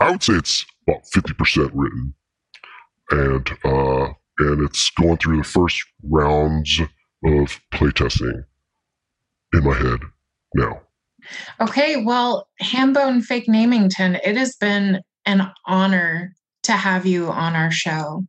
I 0.00 0.10
would 0.10 0.22
say 0.22 0.34
it's 0.34 0.64
about 0.86 1.06
fifty 1.12 1.34
percent 1.34 1.72
written, 1.74 2.14
and 3.10 3.50
uh, 3.64 4.06
and 4.38 4.62
it's 4.62 4.90
going 4.90 5.16
through 5.18 5.38
the 5.38 5.44
first 5.44 5.84
rounds 6.02 6.80
of 7.24 7.60
playtesting 7.72 8.44
in 9.54 9.64
my 9.64 9.74
head 9.74 10.00
now. 10.54 10.80
Okay. 11.60 12.02
Well, 12.02 12.48
Hambone 12.62 13.22
Fake 13.22 13.46
Namington, 13.46 14.20
it 14.24 14.36
has 14.36 14.56
been 14.56 15.00
an 15.24 15.50
honor 15.66 16.34
to 16.64 16.72
have 16.72 17.06
you 17.06 17.28
on 17.28 17.54
our 17.54 17.70
show. 17.70 18.24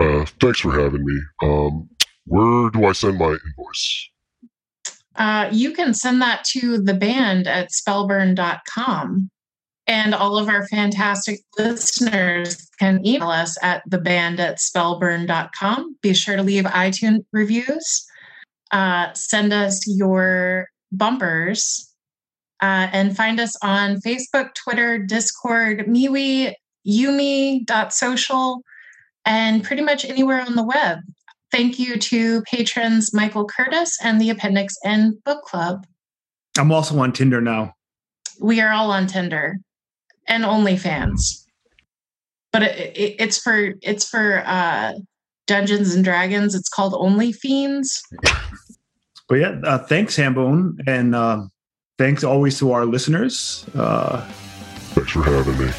Uh, 0.00 0.24
thanks 0.40 0.60
for 0.60 0.72
having 0.72 1.04
me. 1.04 1.20
Um, 1.42 1.88
where 2.26 2.70
do 2.70 2.86
I 2.86 2.92
send 2.92 3.18
my 3.18 3.26
invoice? 3.26 4.10
Uh, 5.16 5.48
you 5.52 5.72
can 5.72 5.94
send 5.94 6.20
that 6.22 6.42
to 6.44 6.78
the 6.78 6.94
band 6.94 7.46
at 7.46 7.70
spellburn.com. 7.70 9.30
And 9.86 10.14
all 10.14 10.38
of 10.38 10.48
our 10.48 10.66
fantastic 10.68 11.40
listeners 11.58 12.70
can 12.78 13.06
email 13.06 13.28
us 13.28 13.58
at 13.62 13.88
theband 13.90 14.38
at 14.38 14.56
spellburn.com. 14.56 15.96
Be 16.00 16.14
sure 16.14 16.36
to 16.36 16.42
leave 16.42 16.64
iTunes 16.64 17.24
reviews. 17.32 18.06
Uh, 18.74 19.12
send 19.14 19.52
us 19.52 19.86
your 19.86 20.66
bumpers 20.90 21.94
uh, 22.60 22.88
and 22.92 23.16
find 23.16 23.38
us 23.38 23.54
on 23.62 24.00
Facebook, 24.00 24.52
Twitter, 24.54 24.98
Discord, 24.98 25.86
MeWe, 25.86 26.52
Yumi.social, 26.84 28.62
and 29.24 29.62
pretty 29.62 29.82
much 29.82 30.04
anywhere 30.04 30.40
on 30.40 30.56
the 30.56 30.64
web. 30.64 30.98
Thank 31.52 31.78
you 31.78 31.96
to 31.98 32.42
patrons 32.50 33.14
Michael 33.14 33.46
Curtis 33.46 33.96
and 34.02 34.20
the 34.20 34.30
Appendix 34.30 34.74
N 34.84 35.22
Book 35.24 35.44
Club. 35.44 35.86
I'm 36.58 36.72
also 36.72 36.98
on 36.98 37.12
Tinder 37.12 37.40
now. 37.40 37.74
We 38.40 38.60
are 38.60 38.72
all 38.72 38.90
on 38.90 39.06
Tinder 39.06 39.58
and 40.26 40.42
OnlyFans, 40.42 41.44
but 42.52 42.64
it, 42.64 42.96
it, 42.96 43.14
it's 43.20 43.38
for 43.38 43.74
it's 43.82 44.08
for 44.08 44.42
uh, 44.44 44.94
Dungeons 45.46 45.94
and 45.94 46.04
Dragons. 46.04 46.54
It's 46.54 46.68
called 46.68 46.94
OnlyFiends. 46.94 48.00
But 49.28 49.36
yeah, 49.36 49.60
uh, 49.64 49.78
thanks, 49.78 50.16
Hambone, 50.16 50.78
and 50.86 51.14
uh, 51.14 51.44
thanks 51.98 52.24
always 52.24 52.58
to 52.58 52.72
our 52.72 52.84
listeners. 52.84 53.64
Uh, 53.74 54.28
Thanks 54.94 55.10
for 55.10 55.24
having 55.24 55.58
me. 55.58 55.72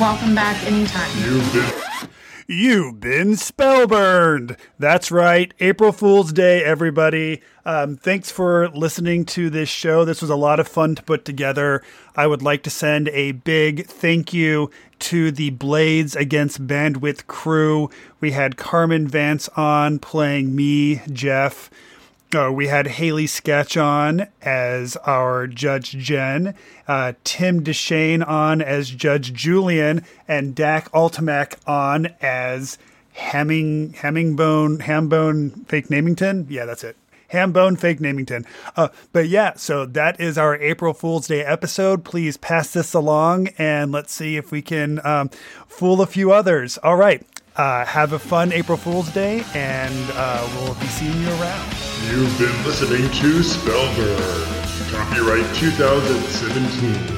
Welcome 0.00 0.34
back 0.34 0.64
anytime. 0.64 1.10
You've 1.22 1.52
been 1.52 2.08
You've 2.46 3.00
been 3.00 3.36
spellburned. 3.36 4.56
That's 4.78 5.10
right. 5.10 5.52
April 5.60 5.92
Fool's 5.92 6.32
Day, 6.32 6.62
everybody. 6.62 7.40
Um, 7.64 7.96
thanks 7.96 8.30
for 8.30 8.68
listening 8.68 9.24
to 9.26 9.48
this 9.48 9.68
show. 9.70 10.04
This 10.04 10.20
was 10.20 10.30
a 10.30 10.36
lot 10.36 10.60
of 10.60 10.68
fun 10.68 10.94
to 10.94 11.02
put 11.02 11.24
together. 11.24 11.82
I 12.16 12.26
would 12.26 12.42
like 12.42 12.62
to 12.64 12.70
send 12.70 13.08
a 13.10 13.32
big 13.32 13.86
thank 13.86 14.34
you 14.34 14.70
to 15.00 15.30
the 15.30 15.50
Blades 15.50 16.14
Against 16.16 16.66
Bandwidth 16.66 17.26
crew. 17.26 17.88
We 18.20 18.32
had 18.32 18.58
Carmen 18.58 19.08
Vance 19.08 19.48
on 19.56 19.98
playing 19.98 20.54
me, 20.54 21.00
Jeff. 21.12 21.70
Uh, 22.34 22.50
we 22.52 22.66
had 22.66 22.86
Haley 22.86 23.26
Sketch 23.26 23.76
on 23.76 24.26
as 24.42 24.96
our 24.98 25.46
Judge 25.46 25.90
Jen, 25.92 26.54
uh, 26.88 27.12
Tim 27.22 27.62
Deshane 27.62 28.26
on 28.26 28.60
as 28.60 28.90
Judge 28.90 29.32
Julian, 29.32 30.04
and 30.26 30.54
Dak 30.54 30.90
Altimac 30.92 31.56
on 31.66 32.08
as 32.20 32.76
Hemming 33.12 33.92
Hemmingbone 33.92 34.78
Hambone 34.78 35.66
Fake 35.68 35.88
Namington. 35.88 36.46
Yeah, 36.48 36.64
that's 36.64 36.82
it. 36.82 36.96
Hambone 37.30 37.78
Fake 37.78 38.00
Namington. 38.00 38.46
Uh, 38.76 38.88
but 39.12 39.28
yeah, 39.28 39.54
so 39.54 39.86
that 39.86 40.20
is 40.20 40.38
our 40.38 40.56
April 40.56 40.94
Fool's 40.94 41.28
Day 41.28 41.44
episode. 41.44 42.04
Please 42.04 42.36
pass 42.36 42.72
this 42.72 42.94
along 42.94 43.48
and 43.58 43.92
let's 43.92 44.12
see 44.12 44.36
if 44.36 44.50
we 44.50 44.62
can 44.62 45.04
um, 45.06 45.30
fool 45.68 46.00
a 46.00 46.06
few 46.06 46.32
others. 46.32 46.78
All 46.78 46.96
right. 46.96 47.24
Uh, 47.56 47.84
have 47.84 48.12
a 48.12 48.18
fun 48.18 48.50
April 48.52 48.76
Fool's 48.76 49.08
Day, 49.12 49.44
and 49.54 49.94
uh, 50.14 50.44
we'll 50.56 50.74
be 50.74 50.86
seeing 50.86 51.16
you 51.20 51.28
around. 51.28 51.72
You've 52.10 52.36
been 52.36 52.64
listening 52.64 53.08
to 53.08 53.44
Spellburn, 53.46 54.90
Copyright 54.90 55.54
2017. 55.54 57.14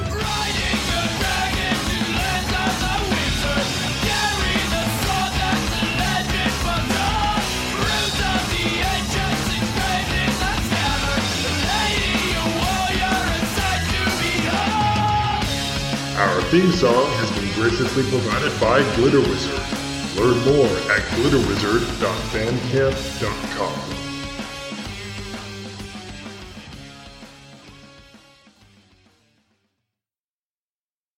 Our 16.15 16.41
theme 16.51 16.71
song 16.73 17.07
has 17.13 17.31
been 17.31 17.51
graciously 17.55 18.03
provided 18.03 18.59
by 18.61 18.83
Glitter 18.97 19.21
Wizard. 19.21 19.76
Learn 20.17 20.37
more 20.45 20.77
at 20.91 21.01
glitterwizard.bandcamp.com. 21.13 23.96